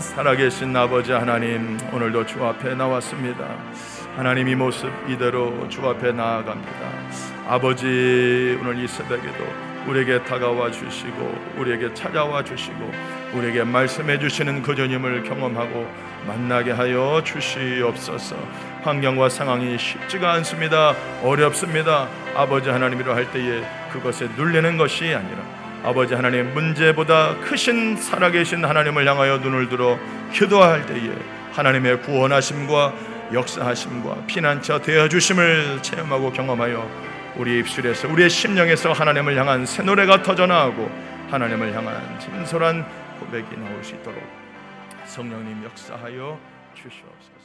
살아계신 0.00 0.76
아버지 0.76 1.12
하나님 1.12 1.78
오늘도 1.92 2.26
주 2.26 2.44
앞에 2.44 2.74
나왔습니다. 2.74 3.56
하나님 4.16 4.48
이 4.48 4.56
모습 4.56 4.90
이대로 5.08 5.68
주 5.68 5.86
앞에 5.86 6.10
나아갑니다. 6.10 6.90
아버지 7.48 8.58
오늘 8.60 8.82
이 8.82 8.88
새벽에도 8.88 9.44
우리에게 9.86 10.22
다가와 10.24 10.70
주시고 10.70 11.54
우리에게 11.58 11.94
찾아와 11.94 12.42
주시고 12.42 12.92
우리에게 13.32 13.64
말씀해 13.64 14.18
주시는 14.18 14.62
그 14.62 14.74
주님을 14.74 15.22
경험하고 15.24 15.88
만나게 16.26 16.72
하여 16.72 17.22
주시옵소서. 17.24 18.36
환경과 18.82 19.28
상황이 19.28 19.78
쉽지가 19.78 20.32
않습니다. 20.34 20.94
어렵습니다. 21.22 22.08
아버지 22.34 22.68
하나님이라 22.68 23.14
할 23.14 23.30
때에 23.30 23.62
그것에 23.92 24.28
눌리는 24.36 24.76
것이 24.76 25.14
아니라 25.14 25.38
아버지 25.84 26.14
하나님 26.14 26.52
문제보다 26.52 27.36
크신 27.36 27.96
살아계신 27.96 28.64
하나님을 28.64 29.06
향하여 29.06 29.38
눈을 29.38 29.68
들어 29.68 29.98
기도할 30.32 30.84
때에 30.86 31.12
하나님의 31.52 32.02
구원하심과 32.02 32.92
역사하심과 33.32 34.26
피난처 34.26 34.80
되어 34.80 35.08
주심을 35.08 35.80
체험하고 35.82 36.32
경험하여 36.32 37.15
우리 37.36 37.58
입술에서 37.58 38.08
우리의 38.08 38.30
심령에서 38.30 38.92
하나님을 38.92 39.36
향한 39.36 39.66
새 39.66 39.82
노래가 39.82 40.22
터져 40.22 40.46
나오고 40.46 40.90
하나님을 41.30 41.74
향한 41.74 42.18
진솔한 42.18 42.86
고백이 43.20 43.56
나올 43.56 43.84
수 43.84 43.94
있도록 43.94 44.22
성령님 45.04 45.64
역사하여 45.64 46.38
주시옵소서. 46.74 47.35